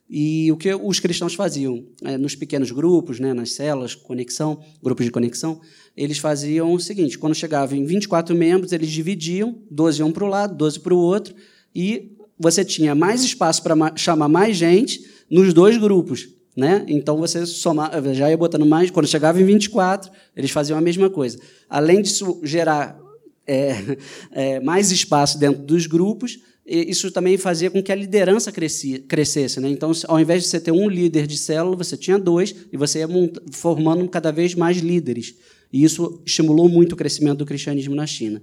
E 0.09 0.51
o 0.51 0.57
que 0.57 0.73
os 0.73 0.99
cristãos 0.99 1.35
faziam? 1.35 1.85
É, 2.03 2.17
nos 2.17 2.33
pequenos 2.33 2.71
grupos, 2.71 3.19
né, 3.19 3.31
nas 3.31 3.51
celas, 3.51 3.93
conexão, 3.93 4.59
grupos 4.81 5.05
de 5.05 5.11
conexão, 5.11 5.61
eles 5.95 6.17
faziam 6.17 6.73
o 6.73 6.79
seguinte: 6.79 7.17
quando 7.17 7.35
chegavam 7.35 7.77
em 7.77 7.85
24 7.85 8.35
membros, 8.35 8.71
eles 8.71 8.89
dividiam, 8.89 9.59
12 9.69 9.99
iam 9.99 10.11
para 10.11 10.23
o 10.23 10.27
lado, 10.27 10.55
12 10.55 10.79
para 10.79 10.93
o 10.95 10.97
outro, 10.97 11.35
e 11.75 12.17
você 12.39 12.65
tinha 12.65 12.95
mais 12.95 13.23
espaço 13.23 13.61
para 13.61 13.75
chamar 13.95 14.27
mais 14.27 14.57
gente 14.57 15.05
nos 15.29 15.53
dois 15.53 15.77
grupos. 15.77 16.29
Né? 16.57 16.83
Então 16.87 17.17
você 17.17 17.45
somava, 17.45 18.13
já 18.13 18.29
ia 18.29 18.37
botando 18.37 18.65
mais. 18.65 18.89
Quando 18.89 19.07
chegava 19.07 19.39
em 19.39 19.45
24, 19.45 20.11
eles 20.35 20.49
faziam 20.49 20.77
a 20.77 20.81
mesma 20.81 21.09
coisa. 21.09 21.39
Além 21.69 22.01
disso 22.01 22.39
gerar 22.43 22.99
é, 23.45 23.75
é, 24.31 24.59
mais 24.59 24.91
espaço 24.91 25.37
dentro 25.37 25.61
dos 25.61 25.85
grupos, 25.85 26.39
isso 26.69 27.09
também 27.09 27.35
fazia 27.37 27.71
com 27.71 27.81
que 27.81 27.91
a 27.91 27.95
liderança 27.95 28.51
crescesse. 28.51 29.59
Né? 29.59 29.69
Então, 29.69 29.91
ao 30.07 30.19
invés 30.19 30.43
de 30.43 30.49
você 30.49 30.59
ter 30.59 30.71
um 30.71 30.87
líder 30.87 31.25
de 31.25 31.37
célula, 31.37 31.75
você 31.75 31.97
tinha 31.97 32.19
dois, 32.19 32.55
e 32.71 32.77
você 32.77 32.99
ia 32.99 33.07
formando 33.51 34.07
cada 34.07 34.31
vez 34.31 34.53
mais 34.53 34.77
líderes. 34.77 35.33
E 35.73 35.83
isso 35.83 36.21
estimulou 36.25 36.69
muito 36.69 36.93
o 36.93 36.95
crescimento 36.95 37.39
do 37.39 37.45
cristianismo 37.45 37.95
na 37.95 38.05
China. 38.05 38.41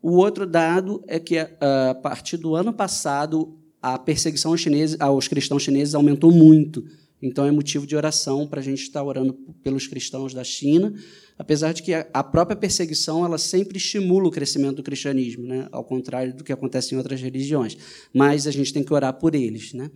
O 0.00 0.16
outro 0.18 0.46
dado 0.46 1.02
é 1.08 1.18
que, 1.18 1.36
a 1.38 1.94
partir 2.00 2.36
do 2.36 2.54
ano 2.54 2.72
passado, 2.72 3.58
a 3.82 3.98
perseguição 3.98 4.52
aos, 4.52 4.60
chineses, 4.60 5.00
aos 5.00 5.26
cristãos 5.26 5.62
chineses 5.62 5.94
aumentou 5.94 6.30
muito. 6.30 6.84
Então, 7.22 7.44
é 7.46 7.50
motivo 7.50 7.86
de 7.86 7.96
oração 7.96 8.46
para 8.46 8.60
a 8.60 8.62
gente 8.62 8.82
estar 8.82 9.02
orando 9.02 9.32
pelos 9.62 9.86
cristãos 9.86 10.34
da 10.34 10.44
China, 10.44 10.94
apesar 11.38 11.72
de 11.72 11.82
que 11.82 11.92
a 11.92 12.22
própria 12.22 12.56
perseguição 12.56 13.24
ela 13.24 13.38
sempre 13.38 13.76
estimula 13.76 14.28
o 14.28 14.30
crescimento 14.30 14.76
do 14.76 14.82
cristianismo, 14.82 15.46
né? 15.46 15.68
ao 15.72 15.84
contrário 15.84 16.34
do 16.34 16.44
que 16.44 16.52
acontece 16.52 16.94
em 16.94 16.98
outras 16.98 17.20
religiões. 17.20 17.76
Mas 18.12 18.46
a 18.46 18.50
gente 18.50 18.72
tem 18.72 18.84
que 18.84 18.94
orar 18.94 19.12
por 19.14 19.34
eles. 19.34 19.72
Né? 19.72 19.90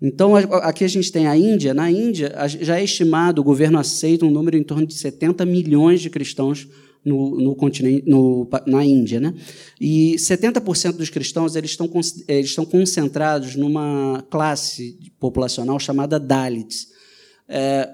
Então, 0.00 0.36
aqui 0.36 0.84
a 0.84 0.88
gente 0.88 1.10
tem 1.10 1.26
a 1.26 1.36
Índia. 1.36 1.72
Na 1.72 1.90
Índia, 1.90 2.32
já 2.46 2.78
é 2.78 2.84
estimado, 2.84 3.40
o 3.40 3.44
governo 3.44 3.78
aceita 3.78 4.26
um 4.26 4.30
número 4.30 4.56
em 4.56 4.62
torno 4.62 4.86
de 4.86 4.94
70 4.94 5.44
milhões 5.46 6.00
de 6.00 6.10
cristãos 6.10 6.68
no, 7.04 7.40
no 7.40 7.54
continente, 7.56 8.08
no, 8.08 8.48
na 8.66 8.84
Índia. 8.84 9.18
Né? 9.18 9.34
E 9.80 10.16
70% 10.16 10.92
dos 10.92 11.08
cristãos 11.08 11.56
eles 11.56 11.70
estão, 11.70 11.90
eles 12.28 12.50
estão 12.50 12.66
concentrados 12.66 13.56
numa 13.56 14.24
classe 14.30 14.98
populacional 15.18 15.78
chamada 15.80 16.20
Dalits. 16.20 16.88
É, 17.48 17.88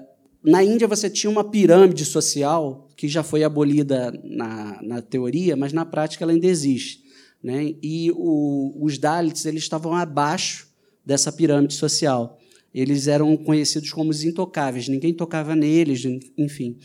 na 0.45 0.63
Índia, 0.63 0.87
você 0.87 1.09
tinha 1.09 1.29
uma 1.29 1.43
pirâmide 1.43 2.05
social 2.05 2.87
que 2.95 3.07
já 3.07 3.23
foi 3.23 3.43
abolida 3.43 4.11
na, 4.23 4.79
na 4.81 5.01
teoria, 5.01 5.55
mas 5.55 5.73
na 5.73 5.85
prática 5.85 6.23
ela 6.23 6.31
ainda 6.31 6.47
existe. 6.47 7.03
Né? 7.43 7.75
E 7.81 8.11
o, 8.15 8.77
os 8.79 8.97
Dalits 8.97 9.45
eles 9.45 9.63
estavam 9.63 9.93
abaixo 9.93 10.67
dessa 11.05 11.31
pirâmide 11.31 11.73
social. 11.73 12.39
Eles 12.73 13.07
eram 13.07 13.35
conhecidos 13.37 13.91
como 13.91 14.11
os 14.11 14.23
intocáveis, 14.23 14.87
ninguém 14.87 15.13
tocava 15.13 15.55
neles, 15.55 16.03
enfim. 16.37 16.77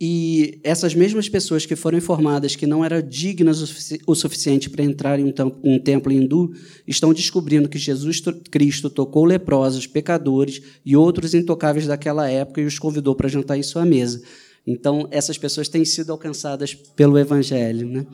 E 0.00 0.58
essas 0.64 0.92
mesmas 0.92 1.28
pessoas 1.28 1.64
que 1.64 1.76
foram 1.76 1.98
informadas 1.98 2.56
que 2.56 2.66
não 2.66 2.84
eram 2.84 3.00
dignas 3.00 3.62
o 4.06 4.14
suficiente 4.14 4.68
para 4.68 4.82
entrar 4.82 5.20
em 5.20 5.32
um 5.62 5.78
templo 5.78 6.12
hindu 6.12 6.52
estão 6.86 7.14
descobrindo 7.14 7.68
que 7.68 7.78
Jesus 7.78 8.20
Cristo 8.50 8.90
tocou 8.90 9.24
leprosos, 9.24 9.86
pecadores 9.86 10.60
e 10.84 10.96
outros 10.96 11.32
intocáveis 11.32 11.86
daquela 11.86 12.28
época 12.28 12.60
e 12.60 12.66
os 12.66 12.78
convidou 12.78 13.14
para 13.14 13.28
jantar 13.28 13.56
em 13.56 13.62
sua 13.62 13.86
mesa. 13.86 14.20
Então, 14.66 15.06
essas 15.10 15.38
pessoas 15.38 15.68
têm 15.68 15.84
sido 15.84 16.10
alcançadas 16.10 16.74
pelo 16.74 17.18
Evangelho. 17.18 17.88
Né? 17.88 18.06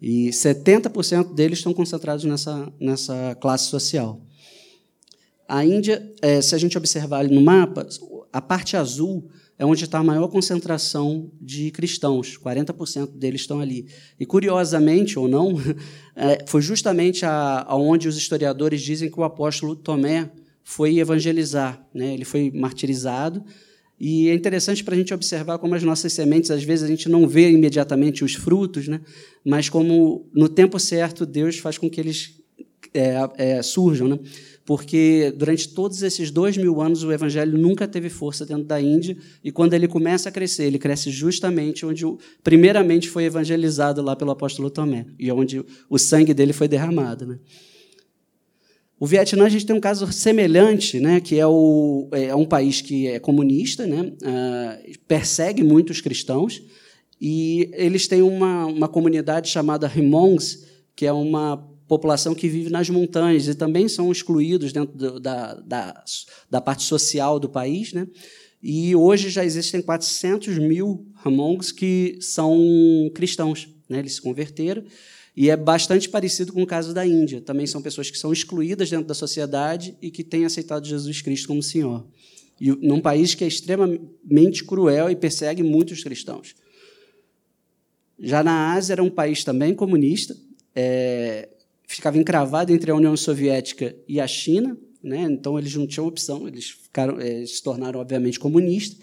E 0.00 0.28
70% 0.28 1.34
deles 1.34 1.58
estão 1.58 1.74
concentrados 1.74 2.24
nessa, 2.24 2.72
nessa 2.78 3.34
classe 3.40 3.68
social. 3.68 4.20
A 5.48 5.64
Índia, 5.64 6.12
é, 6.20 6.40
se 6.40 6.54
a 6.54 6.58
gente 6.58 6.76
observar 6.76 7.20
ali 7.20 7.34
no 7.34 7.40
mapa, 7.40 7.86
a 8.36 8.40
parte 8.42 8.76
azul 8.76 9.30
é 9.58 9.64
onde 9.64 9.84
está 9.84 9.98
a 9.98 10.04
maior 10.04 10.28
concentração 10.28 11.30
de 11.40 11.70
cristãos, 11.70 12.36
40% 12.36 13.12
deles 13.12 13.40
estão 13.40 13.60
ali. 13.60 13.86
E, 14.20 14.26
curiosamente 14.26 15.18
ou 15.18 15.26
não, 15.26 15.56
é, 16.14 16.44
foi 16.46 16.60
justamente 16.60 17.24
aonde 17.24 18.06
os 18.06 18.18
historiadores 18.18 18.82
dizem 18.82 19.10
que 19.10 19.18
o 19.18 19.24
apóstolo 19.24 19.74
Tomé 19.74 20.30
foi 20.62 20.98
evangelizar. 20.98 21.82
Né? 21.94 22.12
Ele 22.12 22.26
foi 22.26 22.50
martirizado. 22.50 23.42
E 23.98 24.28
é 24.28 24.34
interessante 24.34 24.84
para 24.84 24.94
a 24.94 24.98
gente 24.98 25.14
observar 25.14 25.58
como 25.58 25.74
as 25.74 25.82
nossas 25.82 26.12
sementes, 26.12 26.50
às 26.50 26.62
vezes, 26.62 26.84
a 26.84 26.88
gente 26.88 27.08
não 27.08 27.26
vê 27.26 27.50
imediatamente 27.50 28.22
os 28.22 28.34
frutos, 28.34 28.86
né? 28.86 29.00
mas 29.42 29.70
como, 29.70 30.28
no 30.34 30.46
tempo 30.46 30.78
certo, 30.78 31.24
Deus 31.24 31.56
faz 31.56 31.78
com 31.78 31.88
que 31.88 31.98
eles 31.98 32.38
é, 32.92 33.16
é, 33.38 33.62
surjam. 33.62 34.06
Né? 34.06 34.18
Porque 34.66 35.32
durante 35.36 35.68
todos 35.68 36.02
esses 36.02 36.30
dois 36.32 36.56
mil 36.56 36.82
anos 36.82 37.04
o 37.04 37.12
evangelho 37.12 37.56
nunca 37.56 37.86
teve 37.86 38.10
força 38.10 38.44
dentro 38.44 38.64
da 38.64 38.80
Índia, 38.80 39.16
e 39.42 39.52
quando 39.52 39.74
ele 39.74 39.86
começa 39.86 40.28
a 40.28 40.32
crescer, 40.32 40.64
ele 40.64 40.78
cresce 40.78 41.08
justamente 41.08 41.86
onde, 41.86 42.04
primeiramente, 42.42 43.08
foi 43.08 43.24
evangelizado 43.24 44.02
lá 44.02 44.16
pelo 44.16 44.32
apóstolo 44.32 44.68
Tomé, 44.68 45.06
e 45.18 45.30
onde 45.30 45.64
o 45.88 45.98
sangue 45.98 46.34
dele 46.34 46.52
foi 46.52 46.66
derramado. 46.66 47.24
Né? 47.24 47.38
O 48.98 49.06
Vietnã, 49.06 49.44
a 49.44 49.48
gente 49.48 49.64
tem 49.64 49.76
um 49.76 49.80
caso 49.80 50.10
semelhante, 50.12 50.98
né, 50.98 51.20
que 51.20 51.38
é, 51.38 51.46
o, 51.46 52.08
é 52.10 52.34
um 52.34 52.44
país 52.44 52.80
que 52.80 53.06
é 53.06 53.20
comunista, 53.20 53.86
né, 53.86 54.00
uh, 54.02 54.98
persegue 55.06 55.62
muitos 55.62 56.00
cristãos, 56.00 56.60
e 57.20 57.70
eles 57.74 58.08
têm 58.08 58.20
uma, 58.20 58.66
uma 58.66 58.88
comunidade 58.88 59.48
chamada 59.48 59.86
Hmongs, 59.86 60.66
que 60.96 61.06
é 61.06 61.12
uma 61.12 61.75
população 61.86 62.34
que 62.34 62.48
vive 62.48 62.70
nas 62.70 62.90
montanhas 62.90 63.46
e 63.46 63.54
também 63.54 63.88
são 63.88 64.10
excluídos 64.10 64.72
dentro 64.72 64.96
do, 64.96 65.20
da, 65.20 65.54
da, 65.54 66.04
da, 66.50 66.60
parte 66.60 66.84
social 66.84 67.38
do 67.38 67.48
país. 67.48 67.92
Né? 67.92 68.06
E 68.62 68.94
hoje 68.96 69.30
já 69.30 69.44
existem 69.44 69.80
400 69.80 70.58
mil 70.58 71.06
Hamongs 71.24 71.72
que 71.72 72.18
são 72.20 72.58
cristãos. 73.14 73.68
Né? 73.88 74.00
Eles 74.00 74.16
se 74.16 74.22
converteram. 74.22 74.84
E 75.36 75.50
é 75.50 75.56
bastante 75.56 76.08
parecido 76.08 76.52
com 76.52 76.62
o 76.62 76.66
caso 76.66 76.94
da 76.94 77.06
Índia. 77.06 77.40
Também 77.40 77.66
são 77.66 77.82
pessoas 77.82 78.10
que 78.10 78.18
são 78.18 78.32
excluídas 78.32 78.88
dentro 78.88 79.06
da 79.06 79.14
sociedade 79.14 79.96
e 80.00 80.10
que 80.10 80.24
têm 80.24 80.46
aceitado 80.46 80.86
Jesus 80.86 81.20
Cristo 81.20 81.46
como 81.46 81.62
Senhor. 81.62 82.06
E 82.58 82.70
num 82.70 83.00
país 83.00 83.34
que 83.34 83.44
é 83.44 83.46
extremamente 83.46 84.64
cruel 84.64 85.10
e 85.10 85.14
persegue 85.14 85.62
muitos 85.62 86.02
cristãos. 86.02 86.54
Já 88.18 88.42
na 88.42 88.72
Ásia 88.72 88.94
era 88.94 89.02
um 89.02 89.10
país 89.10 89.44
também 89.44 89.74
comunista, 89.74 90.34
é, 90.74 91.50
ficava 91.86 92.18
encravado 92.18 92.72
entre 92.72 92.90
a 92.90 92.94
União 92.94 93.16
Soviética 93.16 93.94
e 94.08 94.20
a 94.20 94.26
China, 94.26 94.76
né? 95.02 95.22
então 95.22 95.58
eles 95.58 95.74
não 95.74 95.86
tinham 95.86 96.06
opção, 96.06 96.48
eles, 96.48 96.70
ficaram, 96.70 97.18
é, 97.20 97.46
se 97.46 97.62
tornaram, 97.62 98.00
obviamente, 98.00 98.40
comunistas. 98.40 98.98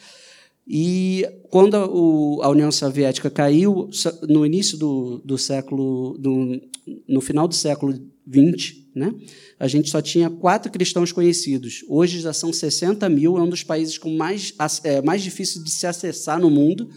E 0.67 1.27
quando 1.49 1.75
a, 1.75 2.49
União 2.49 2.71
Soviética 2.71 3.29
caiu, 3.29 3.89
no 4.29 4.45
início 4.45 4.77
do, 4.77 5.19
do 5.19 5.37
século, 5.37 6.17
do, 6.17 6.61
no 7.07 7.19
final 7.19 7.47
do 7.47 7.55
século 7.55 7.93
XX, 7.93 8.75
né, 8.95 9.13
a 9.59 9.67
gente 9.67 9.89
só 9.89 10.01
tinha 10.01 10.29
quatro 10.29 10.71
cristãos 10.71 11.11
conhecidos. 11.11 11.83
Hoje 11.89 12.21
já 12.21 12.31
são 12.31 12.53
60 12.53 13.09
mil, 13.09 13.37
é 13.37 13.41
um 13.41 13.49
dos 13.49 13.63
países 13.63 13.97
com 13.97 14.15
mais, 14.15 14.53
é, 14.83 15.01
mais 15.01 15.21
difícil 15.21 15.63
de 15.63 15.71
se 15.71 15.85
acessar 15.85 16.39
no 16.39 16.49
mundo 16.49 16.89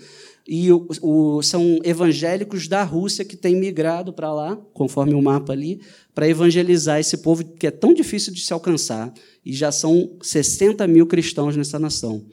e 0.48 0.70
o, 0.70 0.87
o, 1.02 1.42
são 1.42 1.80
evangélicos 1.82 2.68
da 2.68 2.85
Rússia 2.85 3.24
que 3.24 3.37
têm 3.37 3.56
migrado 3.56 4.12
para 4.12 4.32
lá, 4.32 4.56
conforme 4.72 5.12
o 5.12 5.20
mapa 5.20 5.52
ali, 5.52 5.80
para 6.14 6.28
evangelizar 6.28 7.00
esse 7.00 7.18
povo 7.18 7.44
que 7.44 7.66
é 7.66 7.70
tão 7.70 7.92
difícil 7.92 8.32
de 8.32 8.40
se 8.40 8.52
alcançar. 8.52 9.12
E 9.44 9.52
já 9.52 9.72
são 9.72 10.16
60 10.22 10.87
mil 10.87 11.06
cristãos 11.06 11.56
nessa 11.56 11.78
nação. 11.78 12.24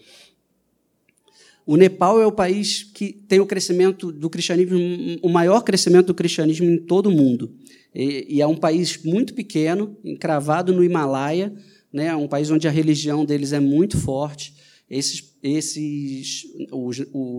O 1.65 1.75
Nepal 1.75 2.21
é 2.21 2.27
o 2.27 2.31
país 2.31 2.83
que 2.83 3.13
tem 3.13 3.39
o 3.39 3.45
crescimento 3.45 4.11
do 4.11 4.29
cristianismo, 4.29 4.77
o 5.21 5.29
maior 5.29 5.61
crescimento 5.61 6.07
do 6.07 6.13
cristianismo 6.13 6.69
em 6.69 6.77
todo 6.77 7.07
o 7.07 7.11
mundo. 7.11 7.51
E, 7.95 8.27
e 8.29 8.41
é 8.41 8.47
um 8.47 8.55
país 8.55 9.01
muito 9.03 9.33
pequeno, 9.33 9.97
encravado 10.03 10.73
no 10.73 10.83
Himalaia, 10.83 11.53
né, 11.91 12.15
um 12.15 12.27
país 12.27 12.51
onde 12.51 12.67
a 12.67 12.71
religião 12.71 13.25
deles 13.25 13.53
é 13.53 13.59
muito 13.59 13.97
forte. 13.97 14.53
Esses, 14.93 15.35
esses 15.41 16.43
o, 16.71 16.91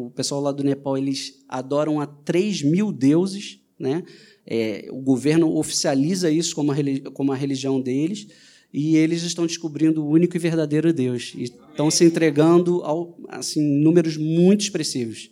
o 0.06 0.10
pessoal 0.10 0.40
lá 0.40 0.52
do 0.52 0.64
Nepal 0.64 0.98
eles 0.98 1.44
adoram 1.48 2.00
a 2.00 2.06
3 2.06 2.62
mil 2.62 2.90
deuses, 2.92 3.60
né? 3.78 4.02
É, 4.46 4.88
o 4.90 5.00
governo 5.00 5.56
oficializa 5.56 6.30
isso 6.30 6.54
como 6.54 6.72
a, 6.72 6.76
como 7.12 7.32
a 7.32 7.36
religião 7.36 7.80
deles 7.80 8.26
e 8.72 8.96
eles 8.96 9.22
estão 9.22 9.46
descobrindo 9.46 10.04
o 10.04 10.08
único 10.08 10.36
e 10.36 10.40
verdadeiro 10.40 10.92
Deus 10.92 11.32
e 11.36 11.44
estão 11.44 11.90
se 11.90 12.04
entregando 12.04 12.82
ao 12.82 13.16
assim 13.28 13.62
números 13.62 14.16
muito 14.16 14.62
expressivos. 14.62 15.30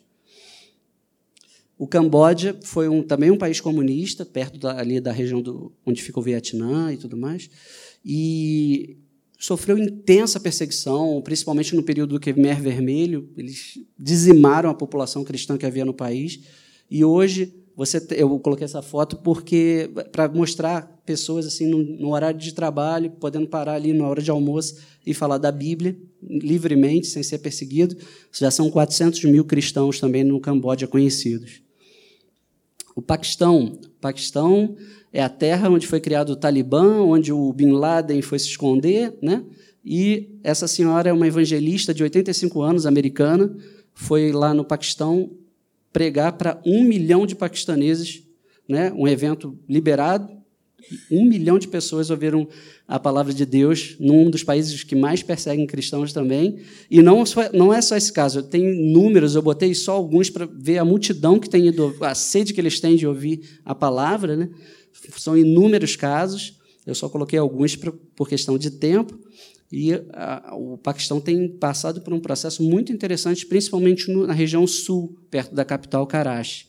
O 1.77 1.89
Camboja 1.89 2.57
foi 2.63 2.89
um, 2.89 3.03
também 3.03 3.33
um 3.33 3.37
país 3.37 3.61
comunista, 3.61 4.25
perto 4.25 4.57
da, 4.57 4.79
ali 4.79 5.01
da 5.01 5.11
região 5.11 5.43
do, 5.43 5.73
onde 5.85 6.01
fica 6.01 6.21
o 6.21 6.23
Vietnã 6.23 6.93
e 6.93 6.97
tudo 6.97 7.17
mais. 7.17 7.51
E 8.05 8.97
sofreu 9.43 9.77
intensa 9.77 10.39
perseguição, 10.39 11.21
principalmente 11.21 11.75
no 11.75 11.83
período 11.83 12.11
do 12.11 12.21
Khmer 12.21 12.63
Vermelho. 12.63 13.29
Eles 13.37 13.77
dizimaram 13.99 14.71
a 14.71 14.75
população 14.75 15.25
cristã 15.25 15.59
que 15.59 15.67
havia 15.67 15.85
no 15.85 15.93
país. 15.93 16.39
E 16.89 17.05
hoje, 17.05 17.53
você, 17.75 18.01
eu 18.13 18.39
coloquei 18.39 18.65
essa 18.65 18.81
foto 18.83 19.17
porque 19.17 19.91
para 20.13 20.29
mostrar 20.29 21.03
pessoas 21.05 21.45
assim 21.45 21.67
no, 21.67 21.79
no, 21.79 22.11
horário 22.11 22.39
de 22.39 22.55
trabalho, 22.55 23.11
podendo 23.19 23.49
parar 23.49 23.75
ali 23.75 23.93
na 23.93 24.07
hora 24.07 24.23
de 24.23 24.31
almoço 24.31 24.77
e 25.05 25.13
falar 25.13 25.39
da 25.39 25.51
Bíblia 25.51 25.99
livremente, 26.23 27.09
sem 27.09 27.25
ser 27.25 27.39
perseguido. 27.39 27.97
Já 28.31 28.49
são 28.49 28.71
400 28.71 29.25
mil 29.25 29.45
cristãos 29.45 29.99
também 29.99 30.23
no 30.23 30.39
Camboja 30.39 30.87
conhecidos. 30.87 31.63
O 32.95 33.03
Paquistão, 33.03 33.79
o 33.85 34.01
Paquistão 34.01 34.77
é 35.13 35.23
a 35.23 35.29
terra 35.29 35.69
onde 35.69 35.87
foi 35.87 36.01
criado 36.01 36.31
o 36.31 36.37
Talibã, 36.37 37.01
onde 37.03 37.33
o 37.33 37.53
Bin 37.53 37.73
Laden 37.73 38.23
foi 38.23 38.39
se 38.39 38.49
esconder, 38.49 39.17
né? 39.23 39.45
E 39.85 40.39
essa 40.43 40.69
senhora 40.69 41.11
é 41.11 41.13
uma 41.13 41.27
evangelista 41.27 41.93
de 41.93 42.03
85 42.03 42.63
anos, 42.63 42.87
americana, 42.87 43.55
foi 43.95 44.33
lá 44.33 44.55
no 44.55 44.65
Paquistão 44.65 45.31
pregar 45.93 46.33
para 46.33 46.61
um 46.65 46.83
milhão 46.83 47.27
de 47.27 47.35
paquistaneses, 47.35 48.23
né? 48.69 48.93
Um 48.97 49.07
evento 49.07 49.59
liberado, 49.69 50.29
Um 51.11 51.25
milhão 51.25 51.59
de 51.59 51.69
pessoas 51.69 52.11
ouviram 52.11 52.49
a 52.87 52.99
palavra 52.99 53.33
de 53.33 53.47
Deus 53.47 53.97
num 53.99 54.29
dos 54.31 54.43
países 54.43 54.83
que 54.83 54.95
mais 54.95 55.23
perseguem 55.23 55.67
cristãos 55.67 56.13
também. 56.13 56.59
E 56.91 57.01
não, 57.01 57.25
não 57.53 57.73
é 57.73 57.81
só 57.81 57.97
esse 57.97 58.13
caso, 58.13 58.43
tenho 58.43 58.75
números, 58.93 59.35
eu 59.35 59.43
botei 59.43 59.75
só 59.75 59.93
alguns 59.93 60.29
para 60.29 60.47
ver 60.47 60.79
a 60.79 60.85
multidão 60.85 61.39
que 61.39 61.49
tem 61.49 61.69
ido, 61.69 61.95
a 62.01 62.15
sede 62.15 62.53
que 62.53 62.61
eles 62.61 62.81
têm 62.81 62.97
de 62.97 63.07
ouvir 63.07 63.61
a 63.65 63.75
palavra. 63.75 64.37
Né? 64.37 64.51
São 65.17 65.37
inúmeros 65.37 65.97
casos, 65.97 66.59
eu 66.87 66.95
só 66.95 67.09
coloquei 67.09 67.39
alguns 67.39 67.77
por 67.77 68.29
questão 68.29 68.59
de 68.59 68.71
tempo. 68.71 69.19
E 69.73 69.95
a, 70.13 70.55
o 70.55 70.77
Paquistão 70.77 71.19
tem 71.19 71.49
passado 71.49 72.03
por 72.03 72.13
um 72.13 72.21
processo 72.21 72.63
muito 72.63 72.93
interessante, 72.93 73.47
principalmente 73.47 74.11
no, 74.11 74.27
na 74.27 74.35
região 74.35 74.67
sul, 74.67 75.17
perto 75.31 75.55
da 75.55 75.65
capital 75.65 76.07
Karachi. 76.07 76.67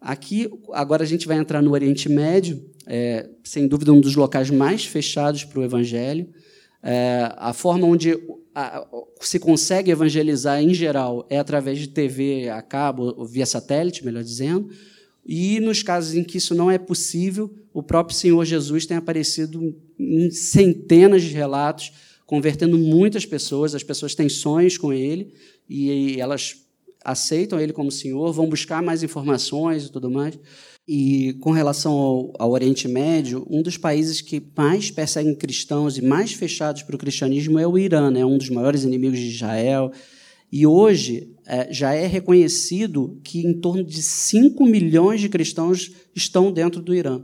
Aqui, 0.00 0.50
agora 0.72 1.02
a 1.02 1.06
gente 1.06 1.26
vai 1.26 1.36
entrar 1.36 1.60
no 1.60 1.72
Oriente 1.72 2.08
Médio, 2.08 2.64
é, 2.86 3.28
sem 3.44 3.68
dúvida 3.68 3.92
um 3.92 4.00
dos 4.00 4.16
locais 4.16 4.48
mais 4.48 4.84
fechados 4.86 5.44
para 5.44 5.60
o 5.60 5.62
Evangelho. 5.62 6.28
É, 6.82 7.30
a 7.36 7.52
forma 7.52 7.86
onde 7.86 8.18
a, 8.54 8.86
se 9.20 9.38
consegue 9.38 9.90
evangelizar, 9.90 10.62
em 10.62 10.72
geral, 10.72 11.26
é 11.28 11.38
através 11.38 11.78
de 11.78 11.88
TV 11.88 12.48
a 12.48 12.62
cabo, 12.62 13.24
via 13.26 13.44
satélite, 13.44 14.02
melhor 14.02 14.22
dizendo. 14.22 14.70
E 15.24 15.60
nos 15.60 15.82
casos 15.82 16.14
em 16.14 16.24
que 16.24 16.38
isso 16.38 16.54
não 16.54 16.70
é 16.70 16.78
possível, 16.78 17.54
o 17.72 17.82
próprio 17.82 18.16
Senhor 18.16 18.42
Jesus 18.44 18.86
tem 18.86 18.96
aparecido 18.96 19.76
em 19.98 20.30
centenas 20.30 21.22
de 21.22 21.34
relatos, 21.34 21.92
convertendo 22.24 22.78
muitas 22.78 23.26
pessoas. 23.26 23.74
As 23.74 23.82
pessoas 23.82 24.14
têm 24.14 24.30
sonhos 24.30 24.78
com 24.78 24.92
ele 24.92 25.34
e 25.68 26.18
elas 26.18 26.56
aceitam 27.04 27.58
ele 27.58 27.72
como 27.72 27.90
Senhor, 27.90 28.32
vão 28.32 28.48
buscar 28.48 28.82
mais 28.82 29.02
informações 29.02 29.86
e 29.86 29.92
tudo 29.92 30.10
mais. 30.10 30.38
E 30.86 31.34
com 31.40 31.50
relação 31.50 31.92
ao, 31.92 32.32
ao, 32.38 32.50
Oriente 32.50 32.88
Médio, 32.88 33.46
um 33.48 33.62
dos 33.62 33.76
países 33.76 34.20
que 34.20 34.42
mais 34.56 34.90
perseguem 34.90 35.34
cristãos 35.34 35.96
e 35.96 36.02
mais 36.02 36.32
fechados 36.32 36.82
para 36.82 36.96
o 36.96 36.98
cristianismo 36.98 37.58
é 37.58 37.66
o 37.66 37.78
Irã, 37.78 38.10
né? 38.10 38.24
um 38.24 38.36
dos 38.36 38.50
maiores 38.50 38.82
inimigos 38.82 39.18
de 39.18 39.28
Israel. 39.28 39.92
E 40.50 40.66
hoje 40.66 41.30
é, 41.46 41.72
já 41.72 41.94
é 41.94 42.06
reconhecido 42.06 43.20
que 43.22 43.46
em 43.46 43.60
torno 43.60 43.84
de 43.84 44.02
5 44.02 44.66
milhões 44.66 45.20
de 45.20 45.28
cristãos 45.28 45.92
estão 46.14 46.50
dentro 46.50 46.82
do 46.82 46.94
Irã. 46.94 47.22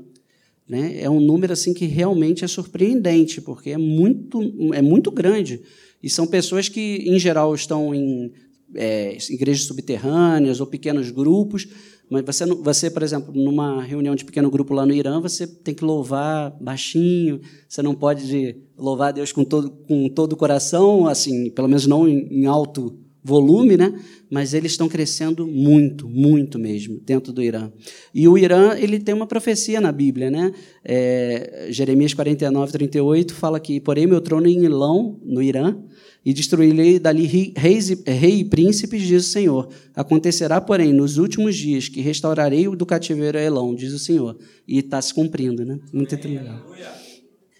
Né? 0.68 1.00
É 1.00 1.10
um 1.10 1.20
número 1.20 1.52
assim 1.52 1.74
que 1.74 1.86
realmente 1.86 2.44
é 2.44 2.48
surpreendente, 2.48 3.40
porque 3.40 3.70
é 3.70 3.78
muito, 3.78 4.40
é 4.74 4.82
muito 4.82 5.10
grande. 5.10 5.60
E 6.02 6.10
são 6.10 6.26
pessoas 6.26 6.68
que, 6.68 7.04
em 7.06 7.18
geral, 7.18 7.54
estão 7.54 7.94
em 7.94 8.32
é, 8.74 9.16
igrejas 9.30 9.64
subterrâneas 9.64 10.60
ou 10.60 10.66
pequenos 10.66 11.10
grupos, 11.10 11.68
mas 12.08 12.24
você, 12.24 12.46
você, 12.46 12.90
por 12.90 13.02
exemplo, 13.02 13.34
numa 13.34 13.82
reunião 13.82 14.14
de 14.14 14.24
pequeno 14.24 14.50
grupo 14.50 14.72
lá 14.72 14.86
no 14.86 14.92
Irã, 14.92 15.20
você 15.20 15.46
tem 15.46 15.74
que 15.74 15.84
louvar 15.84 16.56
baixinho, 16.60 17.40
você 17.68 17.82
não 17.82 17.94
pode 17.94 18.56
louvar 18.78 19.12
Deus 19.12 19.32
com 19.32 19.44
todo, 19.44 19.70
com 19.70 20.08
todo 20.08 20.34
o 20.34 20.36
coração, 20.36 21.06
assim, 21.08 21.50
pelo 21.50 21.68
menos 21.68 21.86
não 21.86 22.08
em, 22.08 22.42
em 22.42 22.46
alto 22.46 22.96
volume, 23.26 23.76
né? 23.76 23.92
mas 24.30 24.54
eles 24.54 24.72
estão 24.72 24.88
crescendo 24.88 25.46
muito, 25.46 26.08
muito 26.08 26.58
mesmo, 26.58 27.00
dentro 27.04 27.32
do 27.32 27.42
Irã. 27.42 27.70
E 28.14 28.26
o 28.28 28.38
Irã 28.38 28.76
ele 28.76 28.98
tem 29.00 29.14
uma 29.14 29.26
profecia 29.26 29.80
na 29.80 29.90
Bíblia. 29.90 30.30
Né? 30.30 30.52
É, 30.84 31.66
Jeremias 31.70 32.14
49, 32.14 32.72
38 32.72 33.34
fala 33.34 33.58
que 33.58 33.80
porém 33.80 34.06
meu 34.06 34.20
trono 34.20 34.46
em 34.46 34.64
Ilão, 34.64 35.20
no 35.24 35.42
Irã, 35.42 35.76
e 36.24 36.32
destruirei 36.32 36.98
dali 36.98 37.52
reis 37.56 37.90
e, 37.90 38.02
rei 38.04 38.40
e 38.40 38.44
príncipes, 38.44 39.02
diz 39.02 39.26
o 39.26 39.28
Senhor. 39.28 39.68
Acontecerá, 39.94 40.60
porém, 40.60 40.92
nos 40.92 41.18
últimos 41.18 41.54
dias 41.56 41.88
que 41.88 42.00
restaurarei 42.00 42.66
o 42.66 42.74
do 42.74 42.84
cativeiro 42.84 43.38
a 43.38 43.42
Elão, 43.42 43.74
diz 43.74 43.92
o 43.92 43.98
Senhor. 43.98 44.36
E 44.66 44.78
está 44.78 45.00
se 45.00 45.14
cumprindo, 45.14 45.64
né? 45.64 45.78
Muito 45.92 46.16
legal. 46.26 46.66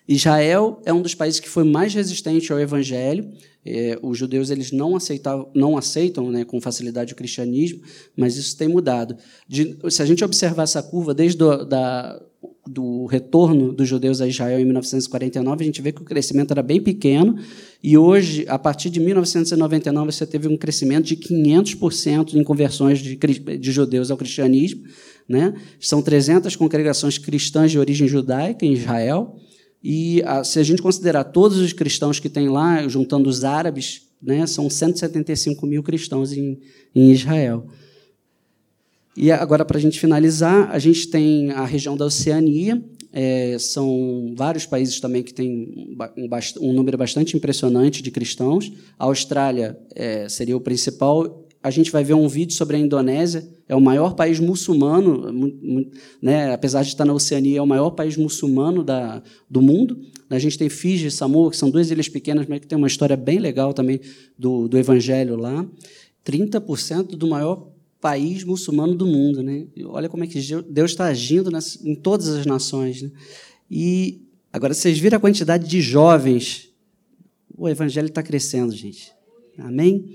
Israel 0.09 0.81
é 0.85 0.93
um 0.93 1.03
dos 1.03 1.15
países 1.15 1.41
que 1.41 1.49
foi 1.49 1.65
mais 1.65 1.93
resistente 1.93 2.53
ao 2.53 2.61
Evangelho. 2.61 3.29
É, 3.65 3.99
os 4.01 4.17
judeus 4.17 4.51
eles 4.51 4.71
não 4.71 4.95
aceitam, 4.95 5.51
não 5.53 5.77
aceitam 5.77 6.31
né, 6.31 6.45
com 6.45 6.61
facilidade 6.61 7.13
o 7.13 7.17
cristianismo, 7.17 7.81
mas 8.17 8.37
isso 8.37 8.57
tem 8.57 8.69
mudado. 8.69 9.17
De, 9.49 9.77
se 9.91 10.01
a 10.01 10.07
gente 10.07 10.25
observar 10.25 10.63
essa 10.63 10.81
curva 10.81 11.13
desde 11.13 11.37
do, 11.37 11.65
da, 11.65 12.23
do 12.67 13.07
retorno 13.07 13.73
dos 13.73 13.89
judeus 13.89 14.21
a 14.21 14.29
Israel 14.29 14.61
em 14.61 14.65
1949, 14.65 15.63
a 15.63 15.67
gente 15.67 15.83
vê 15.83 15.91
que 15.91 16.03
o 16.03 16.05
crescimento 16.05 16.53
era 16.53 16.63
bem 16.63 16.81
pequeno, 16.81 17.37
e 17.83 17.99
hoje, 17.99 18.45
a 18.49 18.59
partir 18.59 18.91
de 18.91 19.01
1999, 19.01 20.13
você 20.13 20.27
teve 20.27 20.47
um 20.47 20.57
crescimento 20.57 21.07
de 21.07 21.17
500% 21.17 22.35
em 22.35 22.45
conversões 22.45 23.01
de, 23.01 23.17
de 23.17 23.73
judeus 23.73 24.11
ao 24.11 24.17
cristianismo. 24.17 24.83
Né? 25.29 25.55
São 25.81 26.01
300 26.01 26.55
congregações 26.55 27.19
cristãs 27.19 27.71
de 27.73 27.79
origem 27.79 28.07
judaica 28.07 28.65
em 28.65 28.73
Israel, 28.73 29.37
e 29.83 30.23
se 30.45 30.59
a 30.59 30.63
gente 30.63 30.83
considerar 30.83 31.25
todos 31.25 31.59
os 31.59 31.73
cristãos 31.73 32.19
que 32.19 32.29
tem 32.29 32.49
lá, 32.49 32.87
juntando 32.89 33.29
os 33.29 33.45
árabes, 33.45 34.03
né, 34.23 34.47
são 34.47 34.69
175 34.69 35.67
mil 35.67 35.83
cristãos 35.83 36.33
em, 36.33 36.59
em 36.95 37.13
Israel. 37.13 37.67
E 39.17 39.31
agora, 39.31 39.65
para 39.65 39.79
a 39.79 39.81
gente 39.81 39.99
finalizar, 39.99 40.71
a 40.71 40.79
gente 40.79 41.09
tem 41.09 41.51
a 41.53 41.65
região 41.65 41.97
da 41.97 42.05
Oceania, 42.05 42.83
é, 43.19 43.57
são 43.59 44.35
vários 44.37 44.67
países 44.67 45.01
também 45.01 45.23
que 45.23 45.33
têm 45.33 45.97
um, 46.19 46.29
um, 46.61 46.73
número 46.75 46.99
bastante 46.99 47.35
impressionante 47.35 48.03
de 48.03 48.11
cristãos. 48.11 48.71
A 48.99 49.07
Austrália 49.07 49.79
é, 49.95 50.29
seria 50.29 50.55
o 50.55 50.61
principal. 50.61 51.46
A 51.67 51.71
gente 51.71 51.91
vai 51.91 52.05
ver 52.05 52.15
um 52.15 52.29
vídeo 52.29 52.55
sobre 52.55 52.77
a 52.77 52.79
Indonésia, 52.79 53.45
é 53.69 53.75
o 53.75 53.81
maior 53.81 54.15
país 54.15 54.39
muçulmano, 54.39 55.33
né, 56.23 56.55
apesar 56.55 56.85
de 56.85 56.91
estar 56.91 57.05
na 57.05 57.13
Oceania, 57.13 57.59
é 57.59 57.61
o 57.61 57.67
maior 57.67 57.91
país 57.91 58.17
muçulmano 58.17 58.85
da, 58.85 59.21
do 59.51 59.61
mundo. 59.61 60.01
A 60.31 60.39
gente 60.39 60.57
tem 60.57 60.69
Fiji 60.69 61.09
e 61.09 61.11
Samoa, 61.11 61.51
que 61.51 61.57
são 61.57 61.69
duas 61.69 61.91
ilhas 61.91 62.09
pequenas, 62.09 62.47
mas 62.47 62.61
que 62.61 62.69
tem 62.69 62.79
uma 62.79 62.87
história 62.87 63.17
bem 63.17 63.41
legal 63.41 63.75
também 63.75 64.01
do, 64.39 64.69
do 64.69 64.79
evangelho 64.79 65.35
lá. 65.35 65.69
30% 66.25 67.17
do 67.17 67.27
maior 67.27 67.73
país 68.01 68.45
muçulmano 68.45 68.95
do 68.95 69.05
mundo. 69.05 69.43
Né? 69.43 69.67
Olha 69.87 70.09
como 70.09 70.23
é 70.23 70.29
que 70.29 70.39
Deus 70.71 70.93
está 70.93 71.07
agindo 71.07 71.51
nas, 71.51 71.85
em 71.85 71.97
todas 71.97 72.29
as 72.29 72.47
nações. 72.47 73.03
Né? 73.03 73.11
E 73.69 74.23
agora, 74.53 74.73
vocês 74.73 75.01
viram 75.01 75.17
a 75.17 75.21
quantidade 75.21 75.67
de 75.67 75.81
jovens. 75.81 76.69
O 77.59 77.69
evangelho 77.69 78.07
está 78.07 78.23
crescendo, 78.23 78.71
gente. 78.71 79.13
Amém? 79.59 80.15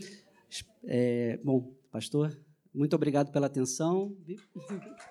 É, 0.84 1.40
bom, 1.44 1.74
pastor, 1.92 2.38
muito 2.74 2.96
obrigado 2.96 3.32
pela 3.32 3.48
atenção. 3.48 4.16